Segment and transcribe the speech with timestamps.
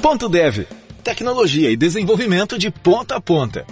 [0.00, 0.64] Ponto Dev.
[1.02, 3.66] Tecnologia e desenvolvimento de ponta a ponta.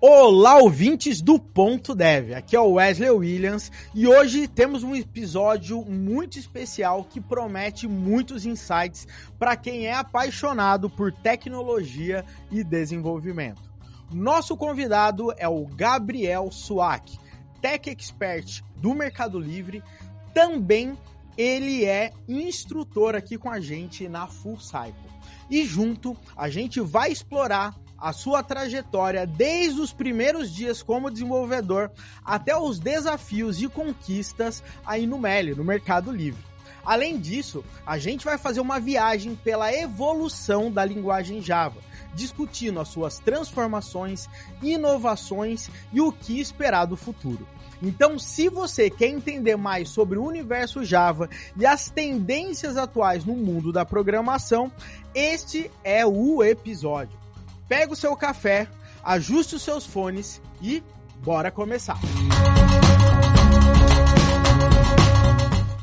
[0.00, 2.32] Olá, ouvintes do Ponto Dev.
[2.34, 8.46] Aqui é o Wesley Williams e hoje temos um episódio muito especial que promete muitos
[8.46, 13.68] insights para quem é apaixonado por tecnologia e desenvolvimento.
[14.12, 17.18] Nosso convidado é o Gabriel Suak,
[17.60, 19.82] Tech Expert do Mercado Livre.
[20.34, 20.96] Também
[21.36, 25.10] ele é instrutor aqui com a gente na Full Cycle.
[25.48, 31.90] E junto a gente vai explorar a sua trajetória desde os primeiros dias como desenvolvedor
[32.24, 36.42] até os desafios e conquistas aí no Meli, no Mercado Livre.
[36.84, 41.80] Além disso, a gente vai fazer uma viagem pela evolução da linguagem Java,
[42.14, 44.28] discutindo as suas transformações,
[44.62, 47.46] inovações e o que esperar do futuro.
[47.82, 53.34] Então, se você quer entender mais sobre o universo Java e as tendências atuais no
[53.34, 54.70] mundo da programação,
[55.14, 57.20] este é o episódio
[57.70, 58.66] pega o seu café,
[59.04, 60.82] ajuste os seus fones e
[61.22, 62.00] bora começar.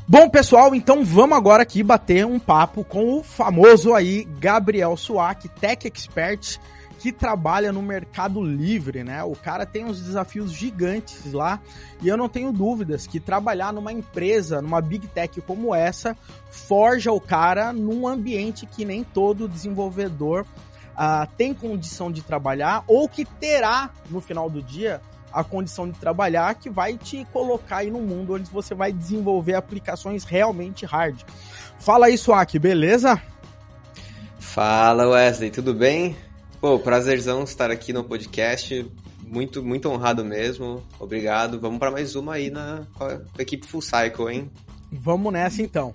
[0.10, 5.50] Bom, pessoal, então vamos agora aqui bater um papo com o famoso aí Gabriel Suak,
[5.50, 6.60] Tech Expert,
[6.98, 9.22] que trabalha no Mercado Livre, né?
[9.26, 11.60] O cara tem uns desafios gigantes lá
[12.02, 16.16] e eu não tenho dúvidas que trabalhar numa empresa, numa Big Tech como essa,
[16.50, 20.46] forja o cara num ambiente que nem todo desenvolvedor
[20.94, 25.98] uh, tem condição de trabalhar ou que terá no final do dia a condição de
[26.00, 31.22] trabalhar que vai te colocar aí no mundo onde você vai desenvolver aplicações realmente hard.
[31.80, 33.22] Fala aí, Swak, beleza?
[34.40, 36.16] Fala, Wesley, tudo bem?
[36.60, 38.90] Pô, prazerzão estar aqui no podcast.
[39.24, 40.82] Muito, muito honrado mesmo.
[41.00, 41.60] Obrigado.
[41.60, 42.88] Vamos para mais uma aí na
[43.38, 44.52] equipe Full Cycle, hein?
[44.92, 45.94] Vamos nessa então.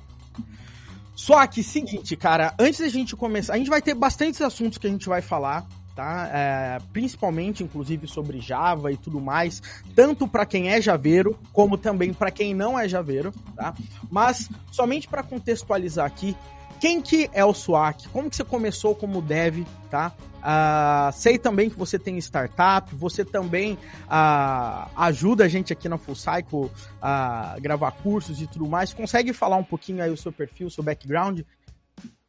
[1.15, 4.87] Só que, seguinte, cara, antes da gente começar, a gente vai ter bastantes assuntos que
[4.87, 6.29] a gente vai falar, tá?
[6.33, 9.63] É, principalmente, inclusive, sobre Java e tudo mais,
[9.95, 13.75] tanto para quem é javeiro, como também para quem não é javeiro, tá?
[14.11, 16.37] Mas, somente para contextualizar aqui,
[16.81, 18.09] quem que é o SWAC?
[18.09, 20.13] Como que você começou como dev, tá?
[20.43, 25.97] Uh, sei também que você tem startup, você também uh, ajuda a gente aqui na
[25.97, 26.69] Full Cycle
[27.01, 28.93] a gravar cursos e tudo mais.
[28.93, 31.43] Consegue falar um pouquinho aí o seu perfil, o seu background?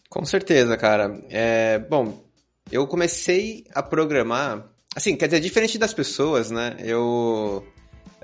[0.08, 1.20] Com certeza, cara.
[1.32, 2.24] É, bom,
[2.72, 6.78] eu comecei a programar, assim, quer dizer, diferente das pessoas, né?
[6.80, 7.66] Eu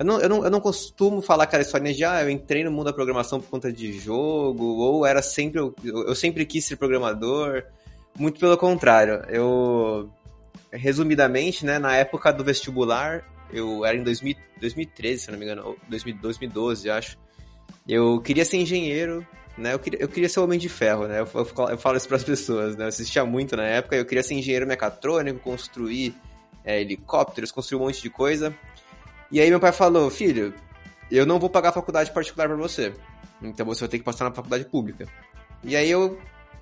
[0.00, 2.72] eu não, eu, não, eu não costumo falar aquela história de, ah, eu entrei no
[2.72, 6.76] mundo da programação por conta de jogo, ou era sempre, eu, eu sempre quis ser
[6.76, 7.64] programador.
[8.18, 9.22] Muito pelo contrário.
[9.28, 10.10] Eu,
[10.72, 13.22] resumidamente, né, na época do vestibular,
[13.52, 17.18] eu era em 2000, 2013, se não me engano, 2012, acho.
[17.86, 19.26] Eu queria ser engenheiro,
[19.56, 19.74] né?
[19.74, 21.20] Eu queria, eu queria ser homem de ferro, né?
[21.20, 22.84] Eu, eu, eu falo isso para as pessoas, né?
[22.84, 26.14] Eu assistia muito na época, eu queria ser engenheiro mecatrônico, construir
[26.64, 28.54] é, helicópteros, construir um monte de coisa.
[29.30, 30.54] E aí meu pai falou, filho,
[31.10, 32.92] eu não vou pagar faculdade particular para você.
[33.42, 35.06] Então você vai ter que passar na faculdade pública.
[35.62, 36.18] E aí eu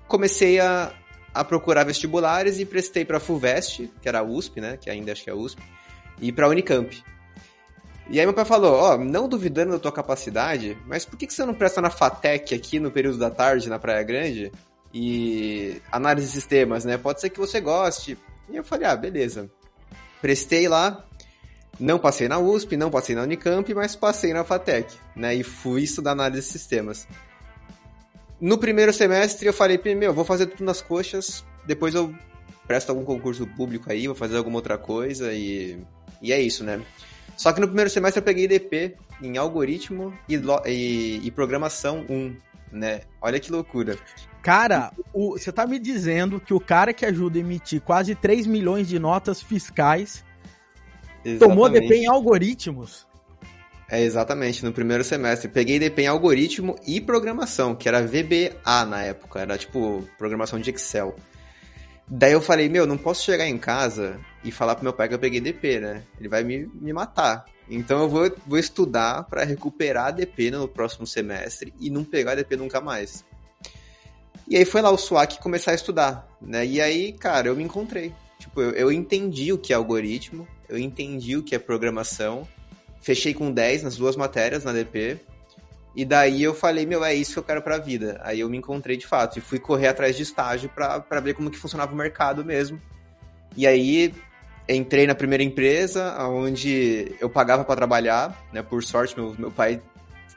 [0.07, 0.93] comecei a,
[1.33, 4.77] a procurar vestibulares e prestei para a FUVEST, que era a USP, né?
[4.77, 5.61] Que ainda acho que é a USP,
[6.19, 7.03] e para a Unicamp.
[8.09, 11.27] E aí meu pai falou, ó, oh, não duvidando da tua capacidade, mas por que,
[11.27, 14.51] que você não presta na FATEC aqui no período da tarde, na Praia Grande?
[14.91, 16.97] E análise de sistemas, né?
[16.97, 18.17] Pode ser que você goste.
[18.49, 19.47] E eu falei, ah, beleza.
[20.19, 21.05] Prestei lá,
[21.79, 25.35] não passei na USP, não passei na Unicamp, mas passei na FATEC, né?
[25.35, 27.07] E fui estudar análise de sistemas.
[28.41, 32.13] No primeiro semestre eu falei, meu, vou fazer tudo nas coxas, depois eu
[32.67, 35.79] presto algum concurso público aí, vou fazer alguma outra coisa e,
[36.21, 36.81] e é isso, né?
[37.39, 40.35] Só que no primeiro semestre eu peguei DP em algoritmo e,
[40.65, 42.35] e, e programação 1,
[42.69, 43.01] né?
[43.21, 43.97] Olha que loucura.
[44.41, 48.89] Cara, você tá me dizendo que o cara que ajuda a emitir quase 3 milhões
[48.89, 50.23] de notas fiscais
[51.23, 51.39] Exatamente.
[51.39, 53.07] Tomou DP em algoritmos.
[53.89, 55.47] É, exatamente, no primeiro semestre.
[55.47, 60.69] Peguei DP em algoritmo e programação, que era VBA na época, era tipo programação de
[60.69, 61.15] Excel.
[62.09, 65.13] Daí eu falei, meu, não posso chegar em casa e falar pro meu pai que
[65.13, 66.03] eu peguei DP, né?
[66.19, 67.45] Ele vai me, me matar.
[67.69, 72.55] Então eu vou, vou estudar para recuperar DP no próximo semestre e não pegar DP
[72.55, 73.23] nunca mais.
[74.47, 76.65] E aí foi lá o SWAC começar a estudar, né?
[76.65, 78.11] E aí, cara, eu me encontrei.
[78.39, 82.47] Tipo, eu, eu entendi o que é algoritmo, eu entendi o que é programação,
[82.99, 85.19] fechei com 10 nas duas matérias na DP,
[85.99, 88.21] e daí eu falei, meu, é isso que eu quero pra vida.
[88.23, 91.51] Aí eu me encontrei de fato e fui correr atrás de estágio para ver como
[91.51, 92.81] que funcionava o mercado mesmo.
[93.57, 94.13] E aí
[94.69, 98.61] entrei na primeira empresa, onde eu pagava para trabalhar, né?
[98.61, 99.81] Por sorte, meu, meu pai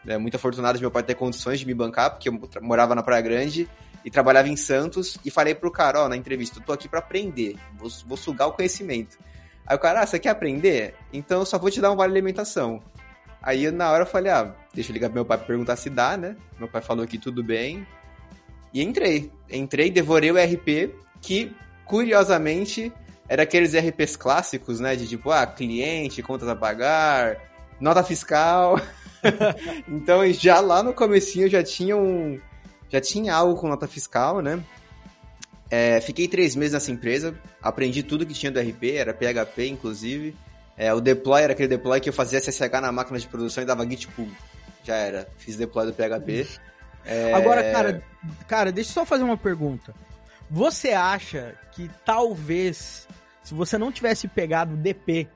[0.04, 3.02] é, muito afortunado de meu pai ter condições de me bancar, porque eu morava na
[3.04, 3.68] Praia Grande
[4.04, 6.98] e trabalhava em Santos, e falei pro cara, ó, na entrevista, eu tô aqui para
[6.98, 9.16] aprender, vou, vou sugar o conhecimento.
[9.64, 10.96] Aí o cara, ah, você quer aprender?
[11.12, 12.82] Então eu só vou te dar um vale alimentação.
[13.42, 15.90] Aí na hora eu falei, ah, deixa eu ligar pro meu pai pra perguntar se
[15.90, 16.36] dá, né?
[16.58, 17.86] Meu pai falou que tudo bem.
[18.72, 19.30] E entrei.
[19.50, 21.52] Entrei, devorei o RP, que,
[21.84, 22.92] curiosamente,
[23.28, 24.94] era aqueles RPs clássicos, né?
[24.94, 27.36] De tipo, ah, cliente, contas a pagar,
[27.80, 28.80] nota fiscal.
[29.88, 32.40] então já lá no comecinho já tinha um.
[32.88, 34.62] Já tinha algo com nota fiscal, né?
[35.70, 40.36] É, fiquei três meses nessa empresa, aprendi tudo que tinha do RP, era PHP, inclusive.
[40.82, 43.66] É, o deploy era aquele deploy que eu fazia SSH na máquina de produção e
[43.66, 44.28] dava git pull.
[44.82, 45.28] Já era.
[45.36, 46.44] Fiz deploy do PHP.
[47.04, 47.32] É...
[47.32, 48.02] Agora, cara,
[48.48, 49.94] cara, deixa eu só fazer uma pergunta.
[50.50, 53.06] Você acha que talvez,
[53.44, 55.28] se você não tivesse pegado DP,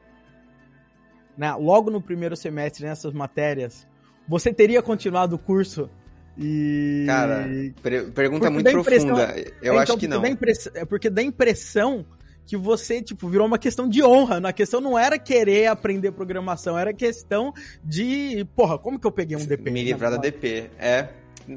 [1.39, 3.87] né, logo no primeiro semestre nessas matérias,
[4.27, 5.89] você teria continuado o curso
[6.37, 7.05] e.
[7.07, 7.49] Cara,
[8.13, 9.33] pergunta muito profunda.
[9.63, 10.25] Eu é, acho então, que não.
[10.75, 12.05] É porque dá impressão
[12.47, 14.39] que você, tipo, virou uma questão de honra.
[14.49, 17.53] A questão não era querer aprender programação, era questão
[17.83, 19.71] de, porra, como que eu peguei um DP?
[19.71, 21.09] Me livrar da DP, é.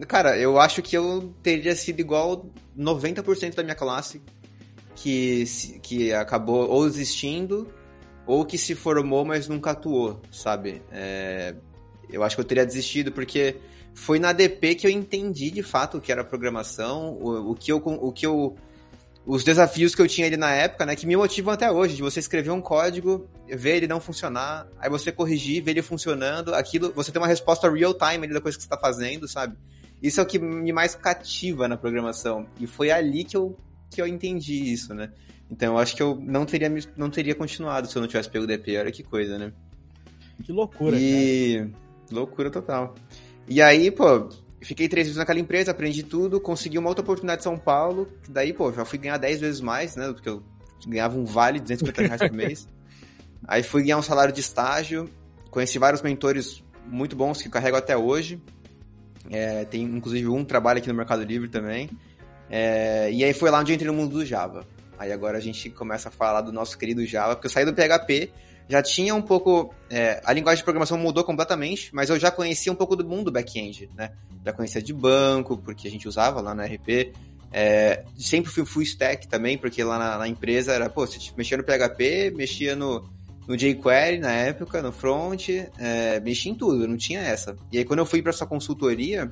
[0.08, 2.46] Cara, eu acho que eu teria sido igual
[2.78, 4.22] 90% da minha classe
[4.96, 5.44] que,
[5.82, 7.68] que acabou ou desistindo
[8.26, 10.82] ou que se formou, mas nunca atuou, sabe?
[10.92, 11.56] É,
[12.12, 13.58] eu acho que eu teria desistido porque
[13.94, 17.72] foi na DP que eu entendi de fato o que era programação, o, o que
[17.72, 18.56] eu, o que eu
[19.25, 22.01] os desafios que eu tinha ali na época, né, que me motivam até hoje, de
[22.01, 26.92] você escrever um código, ver ele não funcionar, aí você corrigir, ver ele funcionando, aquilo,
[26.94, 29.56] você tem uma resposta real time ali da coisa que você está fazendo, sabe?
[30.01, 32.48] Isso é o que me mais cativa na programação.
[32.60, 33.57] E foi ali que eu,
[33.89, 35.12] que eu entendi isso, né?
[35.51, 38.45] Então eu acho que eu não teria, não teria continuado se eu não tivesse pego
[38.45, 39.51] o DP, olha que coisa, né?
[40.44, 41.57] Que loucura, e...
[41.57, 41.71] Cara.
[42.12, 42.95] Loucura total.
[43.48, 44.30] E aí, pô,
[44.62, 48.52] Fiquei três vezes naquela empresa, aprendi tudo, consegui uma outra oportunidade em São Paulo, daí,
[48.52, 50.12] pô, já fui ganhar dez vezes mais, né?
[50.12, 50.44] Porque eu
[50.86, 52.68] ganhava um vale de 250 reais por mês.
[53.48, 55.10] Aí fui ganhar um salário de estágio,
[55.50, 58.40] conheci vários mentores muito bons que carrego até hoje.
[59.30, 61.90] É, tem inclusive um trabalho aqui no Mercado Livre também.
[62.50, 64.66] É, e aí foi lá onde eu entrei no mundo do Java.
[64.98, 67.74] Aí agora a gente começa a falar do nosso querido Java, porque eu saí do
[67.74, 68.32] PHP,
[68.69, 69.74] já tinha um pouco.
[69.89, 73.31] É, a linguagem de programação mudou completamente, mas eu já conhecia um pouco do mundo
[73.31, 74.12] back-end, né?
[74.45, 77.12] Já conhecia de banco, porque a gente usava lá no RP.
[77.51, 81.57] É, sempre fui full stack também, porque lá na, na empresa era, pô, você mexia
[81.57, 83.10] no PHP, mexia no,
[83.48, 85.50] no jQuery na época, no front,
[85.80, 87.56] é, mexia em tudo, não tinha essa.
[87.71, 89.27] E aí quando eu fui para essa consultoria,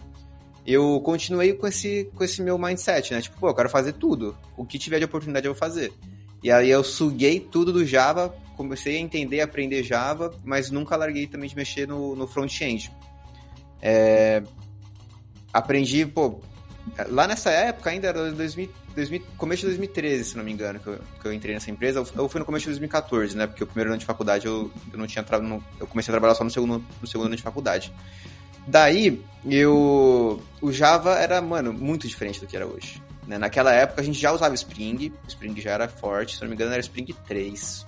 [0.65, 3.21] eu continuei com esse, com esse meu mindset, né?
[3.21, 4.35] Tipo, pô, eu quero fazer tudo.
[4.57, 5.93] O que tiver de oportunidade eu vou fazer.
[6.41, 11.27] E aí eu suguei tudo do Java, comecei a entender, aprender Java, mas nunca larguei
[11.27, 12.92] também de mexer no, no front-end.
[13.80, 14.42] É,
[15.54, 16.42] aprendi, pô,
[17.07, 20.88] lá nessa época ainda era 2000, 2000, começo de 2013, se não me engano, que
[20.88, 23.68] eu, que eu entrei nessa empresa, ou foi no começo de 2014, né, porque o
[23.68, 25.24] primeiro ano de faculdade eu, eu não tinha
[25.80, 27.94] eu comecei a trabalhar só no segundo, no segundo ano de faculdade.
[28.65, 33.01] Daí, eu, o Java era, mano, muito diferente do que era hoje.
[33.25, 33.38] Né?
[33.38, 36.71] Naquela época a gente já usava Spring, Spring já era forte, se não me engano
[36.71, 37.86] era Spring 3.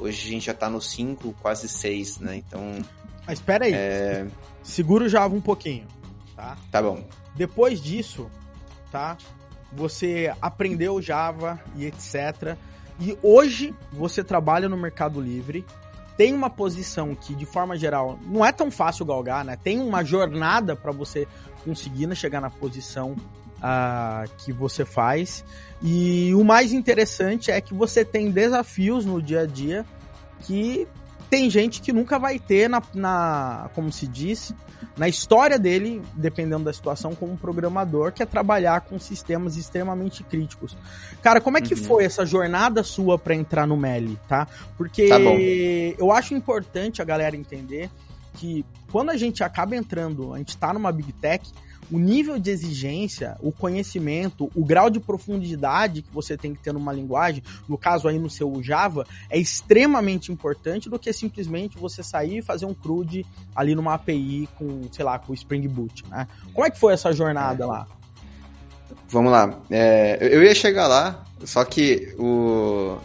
[0.00, 2.36] Hoje a gente já tá no 5, quase 6, né?
[2.36, 2.78] Então.
[3.26, 3.74] Mas espera aí.
[3.74, 4.26] É...
[4.62, 5.86] Segura o Java um pouquinho,
[6.34, 6.56] tá?
[6.70, 7.04] Tá bom.
[7.34, 8.30] Depois disso,
[8.90, 9.16] tá?
[9.72, 12.56] Você aprendeu Java e etc.
[12.98, 15.64] E hoje você trabalha no Mercado Livre,
[16.16, 19.56] tem uma posição que, de forma geral, não é tão fácil galgar, né?
[19.56, 21.26] Tem uma jornada para você
[21.64, 23.16] conseguir né, chegar na posição
[23.60, 25.44] uh, que você faz.
[25.82, 29.84] E o mais interessante é que você tem desafios no dia a dia
[30.40, 30.86] que
[31.30, 34.52] tem gente que nunca vai ter na, na como se diz,
[34.96, 40.76] na história dele, dependendo da situação, como programador, que é trabalhar com sistemas extremamente críticos.
[41.22, 41.84] Cara, como é que uhum.
[41.84, 44.48] foi essa jornada sua para entrar no Meli, tá?
[44.76, 47.88] Porque tá eu acho importante a galera entender
[48.34, 51.48] que quando a gente acaba entrando, a gente tá numa Big Tech,
[51.90, 56.72] o nível de exigência, o conhecimento, o grau de profundidade que você tem que ter
[56.72, 62.02] numa linguagem, no caso aí no seu Java, é extremamente importante do que simplesmente você
[62.02, 66.04] sair e fazer um CRUD ali numa API com, sei lá, com o Spring Boot,
[66.08, 66.26] né?
[66.52, 67.86] Como é que foi essa jornada lá?
[69.08, 69.58] Vamos lá.
[69.70, 72.96] É, eu ia chegar lá, só que o,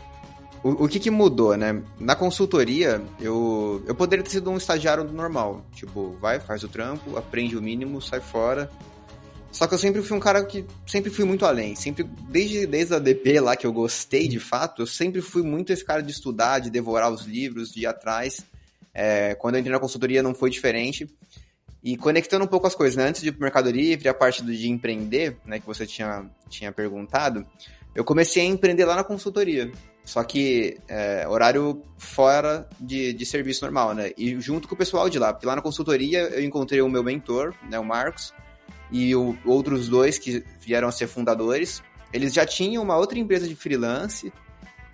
[0.65, 1.79] o, o, que, que mudou, né?
[1.99, 5.63] Na consultoria, eu, eu poderia ter sido um estagiário normal.
[5.75, 8.67] Tipo, vai, faz o trampo, aprende o mínimo, sai fora.
[9.51, 11.75] Só que eu sempre fui um cara que sempre fui muito além.
[11.75, 15.71] Sempre, desde, desde a DP lá que eu gostei de fato, eu sempre fui muito
[15.71, 18.43] esse cara de estudar, de devorar os livros, de ir atrás.
[18.91, 21.07] É, quando eu entrei na consultoria não foi diferente.
[21.83, 23.07] E conectando um pouco as coisas, né?
[23.07, 26.25] Antes de ir pro Mercado Livre, a parte do, de empreender, né, que você tinha,
[26.49, 27.45] tinha perguntado,
[27.93, 29.71] eu comecei a empreender lá na consultoria.
[30.05, 34.11] Só que é, horário fora de, de serviço normal, né?
[34.15, 35.33] E junto com o pessoal de lá.
[35.33, 38.31] Porque lá na consultoria eu encontrei o meu mentor, né, o Marcos,
[38.91, 41.81] e o, outros dois que vieram a ser fundadores.
[42.13, 44.31] Eles já tinham uma outra empresa de freelance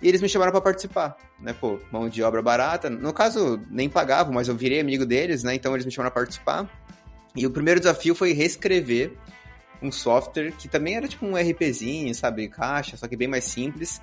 [0.00, 1.52] e eles me chamaram para participar, né?
[1.52, 2.88] Pô, mão de obra barata.
[2.88, 5.54] No caso, nem pagavam, mas eu virei amigo deles, né?
[5.54, 6.68] Então eles me chamaram para participar.
[7.36, 9.12] E o primeiro desafio foi reescrever
[9.82, 12.48] um software que também era tipo um RPzinho, sabe?
[12.48, 14.00] Caixa, só que bem mais simples.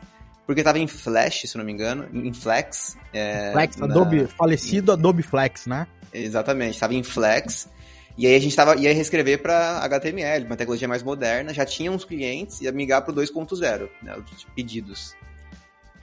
[0.49, 2.97] Porque tava em Flash, se não me engano, em Flex.
[3.13, 3.85] É, Flex, na...
[3.85, 5.85] Adobe, falecido Adobe Flex, né?
[6.11, 7.69] Exatamente, tava em Flex.
[8.17, 11.91] E aí a gente tava, ia reescrever para HTML, uma tecnologia mais moderna, já tinha
[11.91, 15.15] uns clientes, ia migrar pro 2.0, né, os pedidos.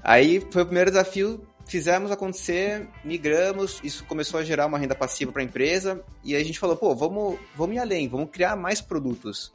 [0.01, 5.33] Aí foi o primeiro desafio, fizemos acontecer, migramos, isso começou a gerar uma renda passiva
[5.33, 8.55] para a empresa, e aí a gente falou, pô, vamos, vamos ir além, vamos criar
[8.55, 9.53] mais produtos.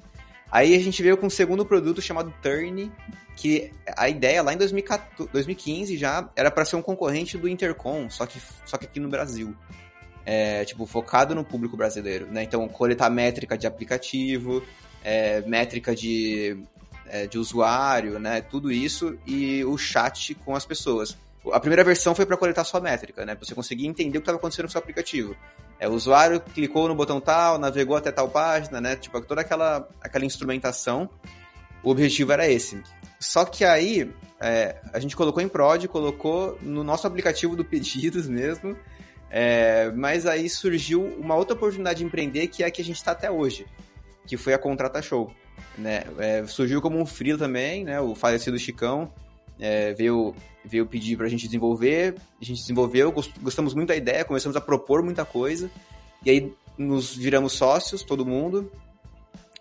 [0.52, 2.92] Aí a gente veio com um segundo produto chamado Turn,
[3.36, 8.10] que a ideia lá em 2014, 2015 já era para ser um concorrente do Intercom,
[8.10, 9.56] só que, só que aqui no Brasil.
[10.24, 12.44] É, tipo, focado no público brasileiro, né?
[12.44, 14.62] Então, coletar métrica de aplicativo,
[15.04, 16.64] é, métrica de
[17.12, 18.42] é, de usuário, né?
[18.42, 21.18] Tudo isso e o chat com as pessoas.
[21.52, 23.36] A primeira versão foi para coletar sua métrica, né?
[23.36, 25.36] Pra você conseguir entender o que estava acontecendo no seu aplicativo.
[25.82, 28.96] É, o usuário clicou no botão tal, navegou até tal página, né?
[28.96, 31.10] Tipo, toda aquela, aquela instrumentação.
[31.84, 32.82] O objetivo era esse.
[33.20, 34.10] Só que aí,
[34.40, 38.78] é, a gente colocou em prod, colocou no nosso aplicativo do Pedidos mesmo,
[39.30, 42.98] é, mas aí surgiu uma outra oportunidade de empreender que é a que a gente
[42.98, 43.66] está até hoje,
[44.28, 45.34] que foi a Contrata Show
[45.78, 46.04] né?
[46.20, 48.00] É, surgiu como um freelo também, né?
[48.00, 49.12] O falecido Chicão
[49.62, 54.26] é, veio, veio pedir para a gente desenvolver, a gente desenvolveu, gostamos muito da ideia,
[54.26, 55.70] começamos a propor muita coisa,
[56.26, 58.72] e aí nos viramos sócios, todo mundo,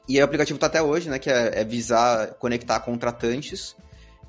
[0.09, 1.19] e o aplicativo está até hoje, né?
[1.19, 3.77] Que é, é visar conectar contratantes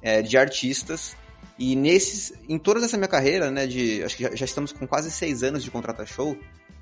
[0.01, 1.15] é, de artistas
[1.57, 4.87] e nesses, em toda essa minha carreira, né, de, acho que já, já estamos com
[4.87, 6.35] quase seis anos de Contrata Show,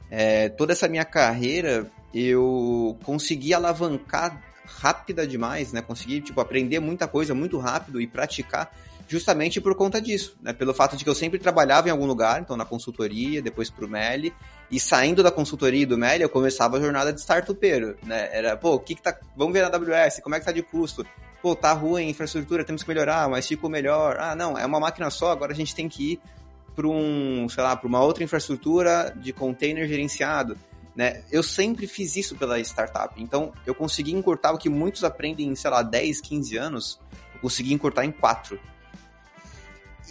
[0.09, 4.41] é, toda essa minha carreira eu consegui alavancar
[4.77, 5.81] rápida demais, né?
[5.81, 8.71] Consegui, tipo, aprender muita coisa muito rápido e praticar
[9.07, 10.53] justamente por conta disso, né?
[10.53, 13.89] Pelo fato de que eu sempre trabalhava em algum lugar, então na consultoria, depois pro
[13.89, 14.33] Meli,
[14.69, 18.29] e saindo da consultoria e do Meli, eu começava a jornada de startupeiro, né?
[18.31, 20.61] Era, pô, o que que tá, vamos ver na AWS, como é que tá de
[20.61, 21.05] custo?
[21.41, 24.17] Pô, tá ruim infraestrutura, temos que melhorar, mas ficou melhor.
[24.19, 26.21] Ah, não, é uma máquina só, agora a gente tem que ir
[26.75, 30.55] para um, sei lá, para uma outra infraestrutura de container gerenciado.
[30.99, 31.21] Né?
[31.31, 33.23] Eu sempre fiz isso pela startup.
[33.23, 36.99] Então, eu consegui encurtar o que muitos aprendem em, sei lá, 10, 15 anos,
[37.35, 38.59] eu consegui encurtar em 4.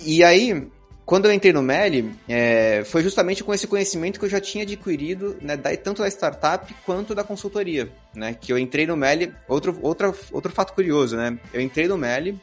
[0.03, 0.67] E aí,
[1.05, 4.65] quando eu entrei no Meli, é, foi justamente com esse conhecimento que eu já tinha
[4.65, 9.31] adquirido, né, da, tanto da startup quanto da consultoria, né, que eu entrei no Meli,
[9.47, 12.41] outro, outro, outro fato curioso, né, eu entrei no Meli,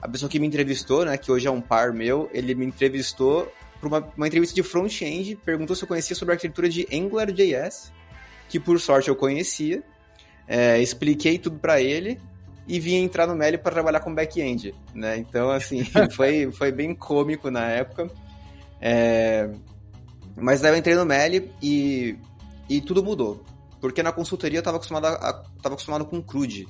[0.00, 3.52] a pessoa que me entrevistou, né, que hoje é um par meu, ele me entrevistou
[3.82, 7.92] para uma, uma entrevista de front-end, perguntou se eu conhecia sobre a arquitetura de AngularJS,
[8.48, 9.82] que por sorte eu conhecia,
[10.46, 12.20] é, expliquei tudo para ele
[12.68, 15.16] e vim entrar no Meli para trabalhar com back-end, né?
[15.18, 15.82] Então, assim,
[16.14, 18.08] foi, foi bem cômico na época.
[18.80, 19.50] É...
[20.36, 22.16] Mas daí eu entrei no Meli e,
[22.68, 23.44] e tudo mudou.
[23.80, 26.68] Porque na consultoria eu estava acostumado, a, tava acostumado com CRUD.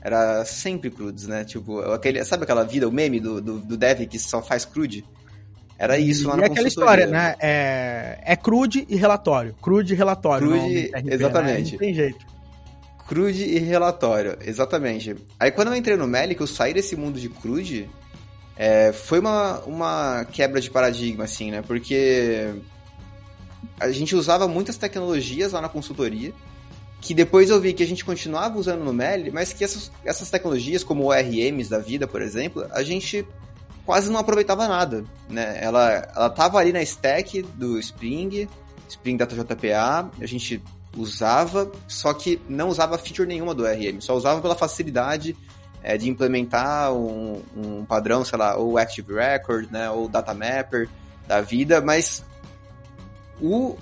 [0.00, 1.44] Era sempre CRUDs, né?
[1.44, 5.04] Tipo, aquele, sabe aquela vida, o meme do, do, do dev que só faz CRUD?
[5.78, 7.36] Era isso lá e na aquela história, né?
[7.38, 9.54] É, é crude e relatório.
[9.62, 10.48] Crude e relatório.
[10.48, 11.14] Crude, RP, né?
[11.14, 11.64] exatamente.
[11.64, 11.70] Né?
[11.72, 12.26] Não tem jeito.
[13.06, 15.14] Crude e relatório, exatamente.
[15.38, 17.88] Aí quando eu entrei no Meli, que eu saí desse mundo de crude,
[18.56, 21.62] é, foi uma, uma quebra de paradigma, assim, né?
[21.62, 22.54] Porque
[23.78, 26.32] a gente usava muitas tecnologias lá na consultoria,
[27.00, 30.28] que depois eu vi que a gente continuava usando no Meli, mas que essas, essas
[30.28, 33.24] tecnologias, como ORMs da vida, por exemplo, a gente
[33.88, 35.56] quase não aproveitava nada, né?
[35.62, 38.46] Ela, ela tava ali na stack do Spring,
[38.86, 40.62] Spring Data JPA, a gente
[40.94, 45.34] usava, só que não usava feature nenhuma do RM, só usava pela facilidade
[45.82, 50.86] é, de implementar um, um, padrão, sei lá, ou Active Record, né, ou Data Mapper
[51.26, 52.22] da vida, mas
[53.40, 53.74] o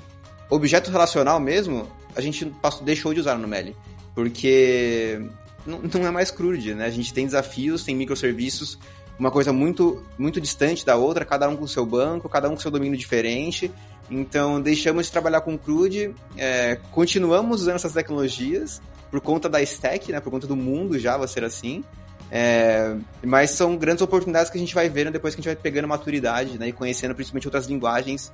[0.49, 1.85] objeto relacional mesmo,
[2.15, 3.75] a gente passou, deixou de usar no Meli,
[4.15, 5.21] porque
[5.67, 6.87] não, não é mais CRUD, né?
[6.87, 8.79] A gente tem desafios, tem microserviços
[9.19, 12.61] uma coisa muito, muito distante da outra, cada um com seu banco, cada um com
[12.61, 13.71] seu domínio diferente.
[14.11, 18.81] Então, deixamos de trabalhar com CRUD, é, continuamos usando essas tecnologias
[19.11, 21.83] por conta da stack, né, por conta do mundo Java ser assim.
[22.31, 25.63] É, mas são grandes oportunidades que a gente vai vendo depois que a gente vai
[25.63, 28.33] pegando maturidade né, e conhecendo principalmente outras linguagens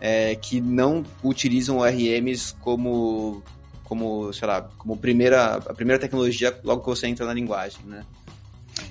[0.00, 3.42] é, que não utilizam ORMs como,
[3.82, 8.04] como, sei lá, como primeira, a primeira tecnologia logo que você entra na linguagem, né?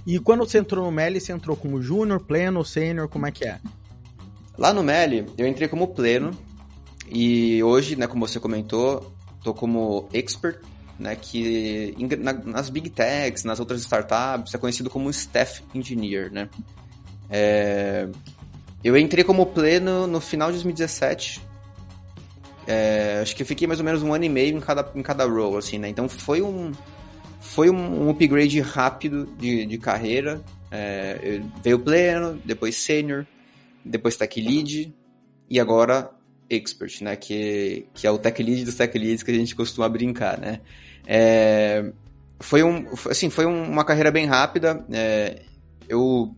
[0.05, 3.45] E quando você entrou no Meli, você entrou como júnior, pleno, sênior, como é que
[3.45, 3.60] é?
[4.57, 6.31] Lá no Meli, eu entrei como pleno
[7.10, 10.60] e hoje, né, como você comentou, tô como expert,
[11.00, 16.50] né, que na, nas big techs, nas outras startups, é conhecido como staff engineer, né?
[17.29, 18.07] É,
[18.83, 21.41] eu entrei como pleno no final de 2017.
[22.67, 25.01] É, acho que eu fiquei mais ou menos um ano e meio em cada, em
[25.01, 25.89] cada role, assim, né?
[25.89, 26.72] Então foi um,
[27.53, 30.41] foi um, um upgrade rápido de, de carreira.
[30.72, 33.27] É, veio pleno, depois senior,
[33.86, 34.91] depois tech lead
[35.48, 36.10] e agora
[36.50, 37.15] expert, né?
[37.15, 40.62] Que, que é o tech lead dos tech leads que a gente costuma brincar, né?
[41.05, 41.91] É,
[42.39, 44.83] foi um, assim, foi uma carreira bem rápida.
[44.91, 45.43] É,
[45.88, 46.36] eu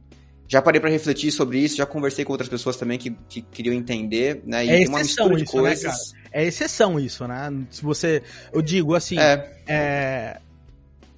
[0.49, 3.73] já parei para refletir sobre isso, já conversei com outras pessoas também que, que queriam
[3.73, 4.65] entender, né?
[4.65, 6.13] E é tem uma mistura de isso, né, coisas.
[6.13, 7.53] Né, é exceção isso, né?
[7.69, 8.21] Se você.
[8.51, 9.17] Eu digo assim.
[9.17, 9.49] É.
[9.65, 10.41] é.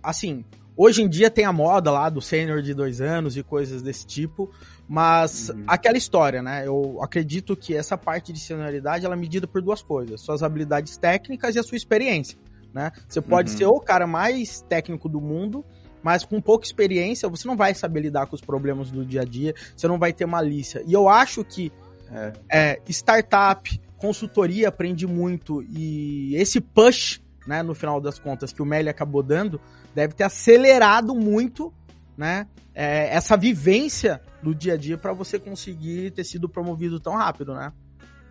[0.01, 0.43] Assim,
[0.75, 4.05] hoje em dia tem a moda lá do sênior de dois anos e coisas desse
[4.05, 4.51] tipo.
[4.87, 5.63] Mas uhum.
[5.67, 6.65] aquela história, né?
[6.65, 10.97] Eu acredito que essa parte de senioridade ela é medida por duas coisas: suas habilidades
[10.97, 12.37] técnicas e a sua experiência.
[12.73, 12.91] Né?
[13.07, 13.57] Você pode uhum.
[13.57, 15.65] ser o cara mais técnico do mundo,
[16.03, 19.25] mas com pouca experiência, você não vai saber lidar com os problemas do dia a
[19.25, 20.83] dia, você não vai ter malícia.
[20.85, 21.71] E eu acho que
[22.11, 22.33] é.
[22.49, 28.65] É, startup, consultoria aprende muito e esse push, né, no final das contas, que o
[28.65, 29.59] Meli acabou dando,
[29.97, 31.73] deve ter acelerado muito,
[32.15, 37.15] né, é, essa vivência do dia a dia para você conseguir ter sido promovido tão
[37.15, 37.73] rápido, né?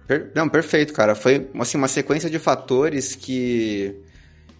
[0.06, 1.16] Per não, perfeito, cara.
[1.16, 4.00] Foi assim, uma sequência de fatores que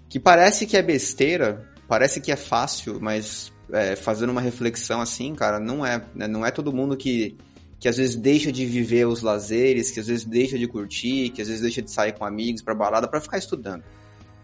[0.08, 5.32] que parece que é besteira, parece que é fácil, mas é, fazendo uma reflexão assim,
[5.32, 6.04] cara, não é.
[6.12, 6.26] Né?
[6.26, 7.36] Não é todo mundo que,
[7.78, 11.40] que às vezes deixa de viver os lazeres, que às vezes deixa de curtir, que
[11.40, 13.84] às vezes deixa de sair com amigos para balada para ficar estudando.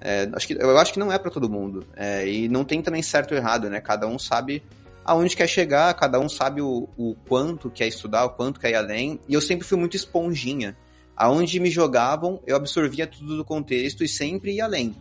[0.05, 1.87] É, acho que, eu acho que não é para todo mundo.
[1.97, 3.81] É, e não tem também certo ou errado, né?
[3.81, 4.63] Cada um sabe
[5.05, 8.75] aonde quer chegar, cada um sabe o, o quanto quer estudar, o quanto quer ir
[8.75, 9.21] além.
[9.29, 10.77] E eu sempre fui muito esponjinha.
[11.17, 14.95] Aonde me jogavam, eu absorvia tudo do contexto e sempre ia além.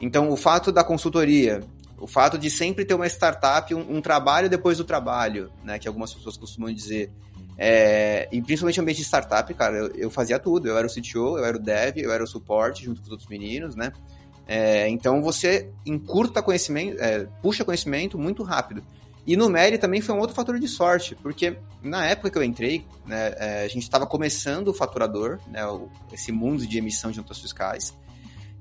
[0.00, 1.60] Então, o fato da consultoria,
[1.98, 5.88] o fato de sempre ter uma startup, um, um trabalho depois do trabalho, né, que
[5.88, 7.10] algumas pessoas costumam dizer,
[7.58, 10.68] é, e principalmente ambiente de startup, cara, eu, eu, fazia tudo.
[10.68, 13.10] Eu era o CTO, eu era o dev, eu era o suporte junto com os
[13.10, 13.92] outros meninos, né?
[14.46, 18.82] É, então você encurta conhecimento, é, puxa conhecimento muito rápido.
[19.26, 22.44] E no Meri também foi um outro fator de sorte, porque na época que eu
[22.44, 27.10] entrei, né, é, a gente estava começando o faturador, né, o, esse mundo de emissão
[27.10, 27.92] de notas fiscais.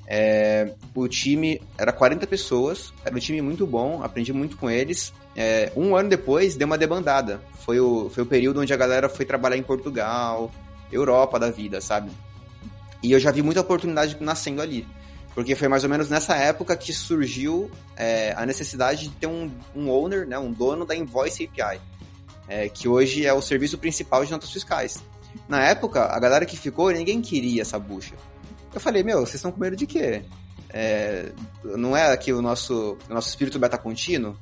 [0.07, 5.13] É, o time era 40 pessoas, era um time muito bom, aprendi muito com eles.
[5.35, 7.41] É, um ano depois, deu uma debandada.
[7.59, 10.51] Foi o, foi o período onde a galera foi trabalhar em Portugal,
[10.91, 12.09] Europa da vida, sabe?
[13.03, 14.87] E eu já vi muita oportunidade nascendo ali.
[15.35, 19.51] Porque foi mais ou menos nessa época que surgiu é, a necessidade de ter um,
[19.75, 21.81] um owner, né, um dono da Invoice API,
[22.47, 25.03] é, que hoje é o serviço principal de notas fiscais.
[25.49, 28.15] Na época, a galera que ficou, ninguém queria essa bucha.
[28.73, 30.23] Eu falei, meu, vocês estão com medo de quê?
[30.69, 31.31] É,
[31.63, 34.37] não é aqui o nosso, o nosso espírito beta contínuo?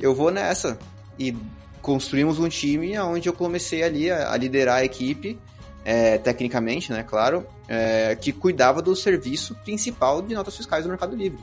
[0.00, 0.78] Eu vou nessa.
[1.18, 1.36] E
[1.82, 5.38] construímos um time onde eu comecei ali a, a liderar a equipe,
[5.88, 11.16] é, tecnicamente, né, claro, é, que cuidava do serviço principal de notas fiscais do Mercado
[11.16, 11.38] Livre.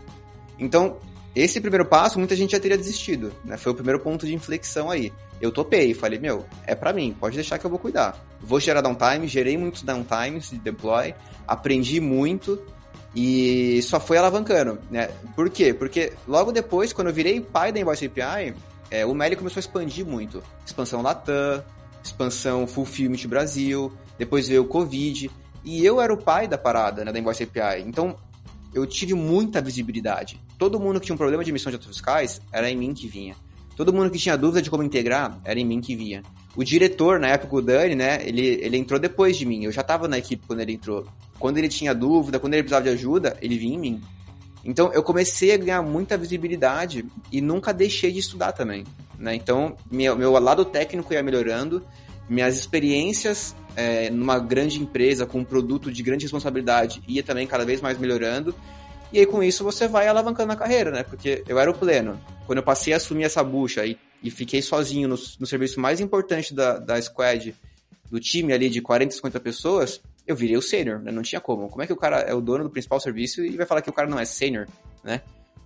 [0.59, 0.97] Então,
[1.35, 3.57] esse primeiro passo, muita gente já teria desistido, né?
[3.57, 5.11] Foi o primeiro ponto de inflexão aí.
[5.41, 8.23] Eu topei, falei, meu, é para mim, pode deixar que eu vou cuidar.
[8.39, 11.15] Vou gerar downtime, gerei muitos downtimes de deploy,
[11.47, 12.61] aprendi muito
[13.15, 15.09] e só foi alavancando, né?
[15.35, 15.73] Por quê?
[15.73, 18.53] Porque logo depois, quando eu virei pai da Invoice API,
[18.91, 20.43] é, o Meli começou a expandir muito.
[20.63, 21.63] Expansão Latam,
[22.03, 25.29] expansão Fulfillment Brasil, depois veio o Covid,
[25.63, 27.81] e eu era o pai da parada, né, da Invoice API.
[27.85, 28.15] Então,
[28.73, 30.39] eu tive muita visibilidade.
[30.57, 33.07] Todo mundo que tinha um problema de emissão de notas fiscais, era em mim que
[33.07, 33.35] vinha.
[33.75, 36.23] Todo mundo que tinha dúvida de como integrar, era em mim que vinha.
[36.55, 39.65] O diretor, na época, o Dani, né, ele, ele entrou depois de mim.
[39.65, 41.05] Eu já estava na equipe quando ele entrou.
[41.37, 44.01] Quando ele tinha dúvida, quando ele precisava de ajuda, ele vinha em mim.
[44.63, 48.85] Então, eu comecei a ganhar muita visibilidade e nunca deixei de estudar também.
[49.19, 49.35] Né?
[49.35, 51.85] Então, meu, meu lado técnico ia melhorando,
[52.29, 57.65] minhas experiências é, numa grande empresa com um produto de grande responsabilidade ia também cada
[57.65, 58.55] vez mais melhorando.
[59.11, 61.03] E aí com isso você vai alavancando a carreira, né?
[61.03, 62.19] Porque eu era o pleno.
[62.45, 65.99] Quando eu passei a assumir essa bucha e, e fiquei sozinho no, no serviço mais
[65.99, 67.55] importante da, da squad,
[68.09, 71.11] do time ali de 40, 50 pessoas, eu virei o sênior, né?
[71.11, 71.69] Não tinha como.
[71.69, 73.89] Como é que o cara é o dono do principal serviço e vai falar que
[73.89, 74.67] o cara não é sênior,
[75.03, 75.21] né?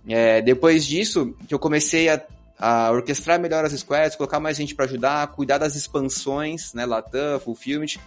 [0.08, 2.22] É, depois disso, que eu comecei a
[2.60, 7.40] a orquestrar melhor as squads, colocar mais gente para ajudar, cuidar das expansões, né, Latam,
[7.40, 7.98] Fulfillment,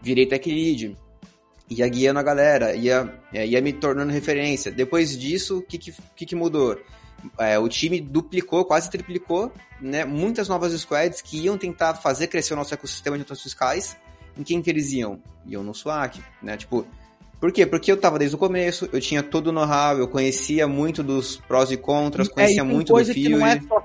[0.00, 0.96] virei tech lead.
[1.68, 4.72] ia guiando a galera, ia, é, ia me tornando referência.
[4.72, 6.80] Depois disso, o que, que, que mudou?
[7.38, 10.04] É, o time duplicou, quase triplicou, né?
[10.06, 13.96] Muitas novas squads que iam tentar fazer crescer o nosso ecossistema de notas fiscais.
[14.38, 15.20] Em quem que eles iam?
[15.44, 16.56] Iam no SWAC, né?
[16.56, 16.86] Tipo,
[17.40, 17.64] por quê?
[17.64, 21.36] Porque eu tava desde o começo, eu tinha todo o know-how, eu conhecia muito dos
[21.36, 23.42] prós e contras, conhecia é, e muito do field.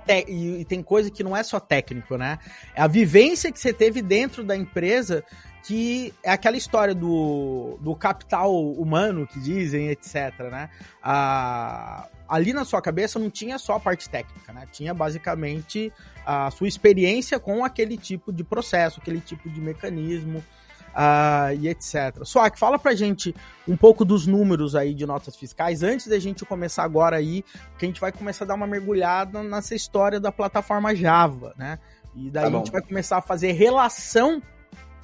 [0.08, 0.32] É te...
[0.32, 2.40] E tem coisa que não é só técnico, né?
[2.76, 5.24] É a vivência que você teve dentro da empresa
[5.64, 10.70] que é aquela história do, do capital humano que dizem, etc, né?
[11.02, 14.68] Ah, ali na sua cabeça não tinha só a parte técnica, né?
[14.72, 15.92] Tinha basicamente
[16.26, 20.44] a sua experiência com aquele tipo de processo, aquele tipo de mecanismo,
[20.94, 22.24] uh, e etc.
[22.24, 23.36] Suak, fala pra gente
[23.68, 27.44] um pouco dos números aí de notas fiscais, antes da gente começar agora aí,
[27.78, 31.80] que a gente vai começar a dar uma mergulhada nessa história da plataforma Java, né?
[32.16, 34.42] E daí tá a gente vai começar a fazer relação,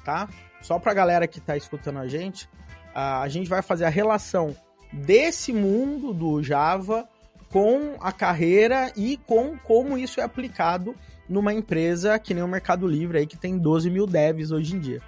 [0.04, 0.28] tá?
[0.60, 2.44] Só pra galera que tá escutando a gente,
[2.94, 4.54] uh, a gente vai fazer a relação
[4.92, 7.08] desse mundo do Java
[7.50, 10.94] com a carreira e com como isso é aplicado
[11.28, 14.78] numa empresa que nem o Mercado Livre aí, que tem 12 mil devs hoje em
[14.78, 15.00] dia.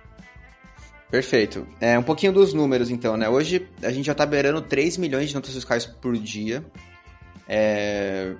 [1.12, 1.68] Perfeito.
[1.78, 3.28] É, um pouquinho dos números, então, né?
[3.28, 6.64] Hoje a gente já tá beirando 3 milhões de notas fiscais por dia.
[7.46, 8.32] É...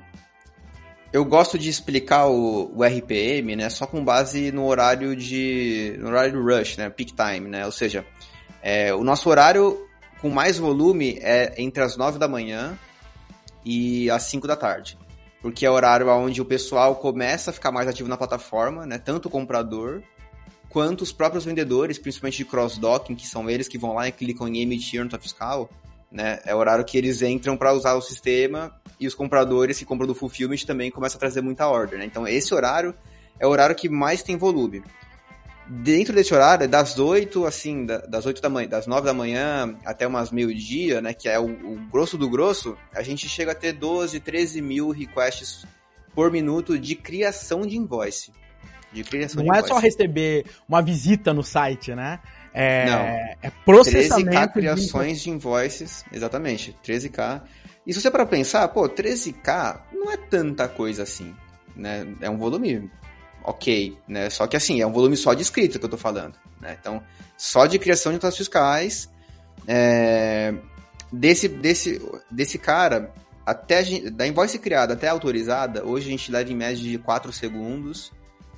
[1.13, 3.69] Eu gosto de explicar o, o, RPM, né?
[3.69, 5.99] Só com base no horário de...
[5.99, 6.89] no horário rush, né?
[6.89, 7.67] Peak time, né?
[7.67, 8.07] Ou seja,
[8.63, 9.87] é, o nosso horário
[10.23, 12.79] com mais volume é entre as 9 da manhã
[13.67, 14.97] e as 5 da tarde.
[15.43, 18.97] Porque é o horário onde o pessoal começa a ficar mais ativo na plataforma, né?
[18.97, 20.03] Tanto o comprador
[20.73, 24.49] quanto os próprios vendedores, principalmente de cross-docking, que são eles que vão lá e clicam
[24.49, 25.69] em emitir nota fiscal,
[26.11, 26.41] né?
[26.47, 30.07] É o horário que eles entram para usar o sistema e os compradores que compram
[30.07, 32.07] do fulfillment também começam a trazer muita order, né?
[32.07, 32.95] Então esse horário
[33.39, 34.83] é o horário que mais tem volume.
[35.69, 40.07] Dentro desse horário, das 8, assim, das 8 da manhã, das 9 da manhã até
[40.07, 41.13] umas meio-dia, né?
[41.13, 44.91] Que é o, o grosso do grosso, a gente chega a ter 12, 13 mil
[44.91, 45.67] requests
[46.15, 48.33] por minuto de criação de invoice
[48.92, 52.20] de criação Não de é só receber uma visita no site, né?
[52.55, 52.98] É, Não.
[53.42, 54.31] é processamento.
[54.31, 55.24] 13k criações de...
[55.24, 57.42] de invoices, exatamente, 13k.
[57.87, 61.35] E se você para pensar, pô, 13k não é tanta coisa assim,
[61.74, 62.07] né?
[62.20, 62.90] É um volume
[63.42, 64.31] ok, né?
[64.31, 66.76] Só que assim, é um volume só de escrita que eu tô falando, né?
[66.78, 67.02] Então,
[67.37, 69.11] só de criação de notas fiscais,
[69.66, 70.55] é...
[71.11, 72.00] desse, desse,
[72.31, 73.11] desse cara,
[73.44, 77.33] até gente, da invoice criada até autorizada, hoje a gente leva em média de 4
[77.33, 78.12] segundos,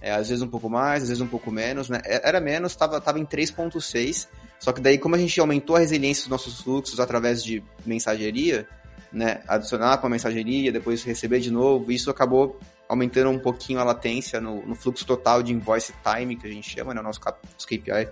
[0.05, 1.99] é, às vezes um pouco mais, às vezes um pouco menos, né?
[2.05, 4.29] É, era menos, estava tava em 3.6,
[4.61, 8.69] só que daí como a gente aumentou a resiliência dos nossos fluxos através de mensageria,
[9.11, 13.85] né, adicionar com a mensageria, depois receber de novo, isso acabou aumentando um pouquinho a
[13.85, 17.21] latência no, no fluxo total de invoice time, que a gente chama, né, o nosso
[17.21, 18.07] KPI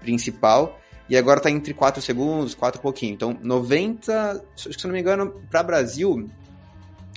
[0.00, 0.80] principal,
[1.10, 3.12] e agora está entre 4 segundos, 4 pouquinho.
[3.12, 6.26] Então, 90, se eu não me engano, para Brasil,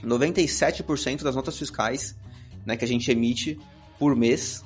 [0.03, 2.13] 97% das notas fiscais
[2.65, 3.57] né, que a gente emite
[3.99, 4.63] por mês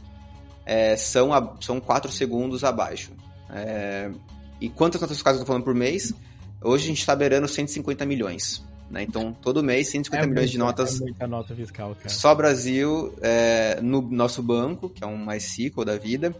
[0.65, 3.11] é, são, a, são 4 segundos abaixo.
[3.49, 4.11] É,
[4.59, 6.13] e quantas notas fiscais eu estou falando por mês?
[6.61, 8.63] Hoje a gente está beirando 150 milhões.
[8.89, 9.03] Né?
[9.03, 11.01] Então, todo mês, 150 é milhões muita, de notas.
[11.01, 12.09] É muita nota fiscal, cara.
[12.09, 16.35] Só Brasil, é, no nosso banco, que é um MySQL da vida.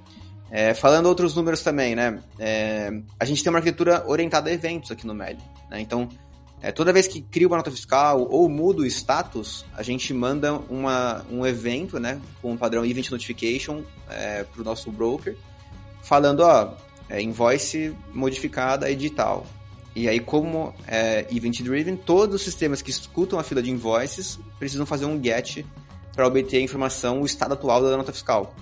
[0.52, 2.22] É, falando outros números também, né?
[2.38, 5.42] É, a gente tem uma arquitetura orientada a eventos aqui no MED.
[5.70, 5.80] Né?
[5.80, 6.10] Então,
[6.62, 10.54] é, toda vez que cria uma nota fiscal ou muda o status, a gente manda
[10.70, 15.36] uma, um evento, né, com o padrão Event Notification é, para o nosso broker,
[16.04, 16.74] falando, ó,
[17.10, 19.46] é, invoice modificada edital.
[19.96, 24.40] E aí, como é event driven, todos os sistemas que escutam a fila de invoices
[24.58, 25.66] precisam fazer um get
[26.16, 28.56] para obter a informação, o estado atual da nota fiscal.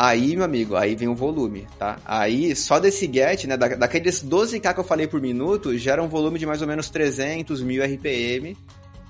[0.00, 1.98] Aí, meu amigo, aí vem o volume, tá?
[2.04, 6.06] Aí, só desse get, né, da, daqueles 12k que eu falei por minuto, gera um
[6.06, 8.56] volume de mais ou menos 300 mil RPM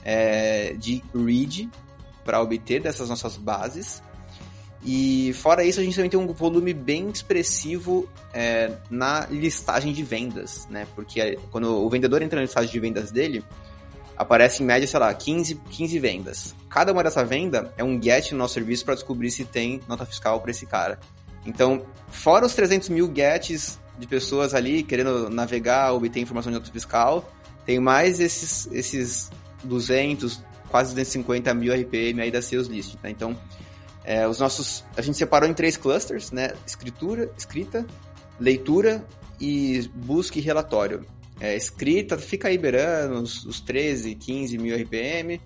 [0.03, 1.69] é, de read
[2.25, 4.03] para obter dessas nossas bases.
[4.83, 10.03] E fora isso, a gente também tem um volume bem expressivo é, na listagem de
[10.03, 10.87] vendas, né?
[10.95, 13.45] Porque quando o vendedor entra na listagem de vendas dele,
[14.19, 16.55] aparece em média, sei lá, 15, 15 vendas.
[16.69, 20.05] Cada uma dessa venda é um get no nosso serviço para descobrir se tem nota
[20.05, 20.99] fiscal para esse cara.
[21.47, 26.71] Então, fora os 300 mil gets de pessoas ali querendo navegar, obter informação de nota
[26.71, 27.33] fiscal,
[27.65, 29.31] tem mais esses, esses
[29.63, 32.97] 200, quase 250 mil RPM aí da Sales List.
[33.03, 33.11] Né?
[33.11, 33.37] Então,
[34.05, 36.53] é, os nossos, a gente separou em três clusters, né?
[36.67, 37.87] Escritura, escrita,
[38.41, 39.05] leitura
[39.41, 41.05] e busca e relatório
[41.41, 45.41] é, escrita, fica aí beirando os, os 13, 15 mil RPM.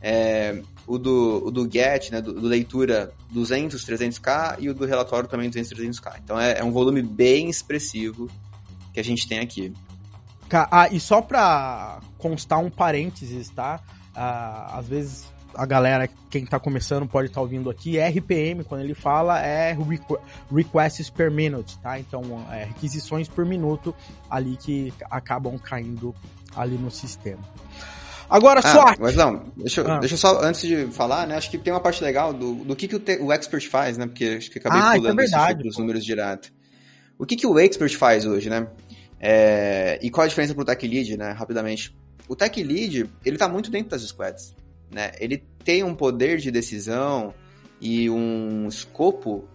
[0.00, 4.84] É, o, do, o do GET, né, do, do, leitura 200, 300k e o do
[4.84, 6.20] relatório também 200, 300k.
[6.22, 8.28] Então é, é um volume bem expressivo
[8.92, 9.72] que a gente tem aqui.
[10.70, 13.80] Ah, e só para constar um parênteses, tá?
[14.14, 18.82] Ah, às vezes a galera, quem tá começando pode estar tá ouvindo aqui, RPM, quando
[18.82, 19.76] ele fala, é
[20.50, 21.98] requests per minute, tá?
[21.98, 23.94] Então, é requisições por minuto
[24.30, 26.14] ali que acabam caindo
[26.56, 27.42] ali no sistema.
[28.28, 28.98] Agora, ah, SWAT.
[28.98, 29.98] Mas não, deixa, ah.
[29.98, 32.74] deixa eu só, antes de falar, né, acho que tem uma parte legal do, do
[32.74, 35.22] que, que o, te, o Expert faz, né, porque acho que acabei ah, pulando é
[35.22, 36.50] verdade, os números direto.
[37.18, 38.66] O que, que o Expert faz hoje, né?
[39.20, 41.94] É, e qual a diferença pro Tech Lead, né, rapidamente?
[42.26, 44.54] O Tech Lead, ele tá muito dentro das squads,
[44.92, 45.12] né?
[45.18, 47.34] Ele tem um poder de decisão
[47.80, 49.48] e um escopo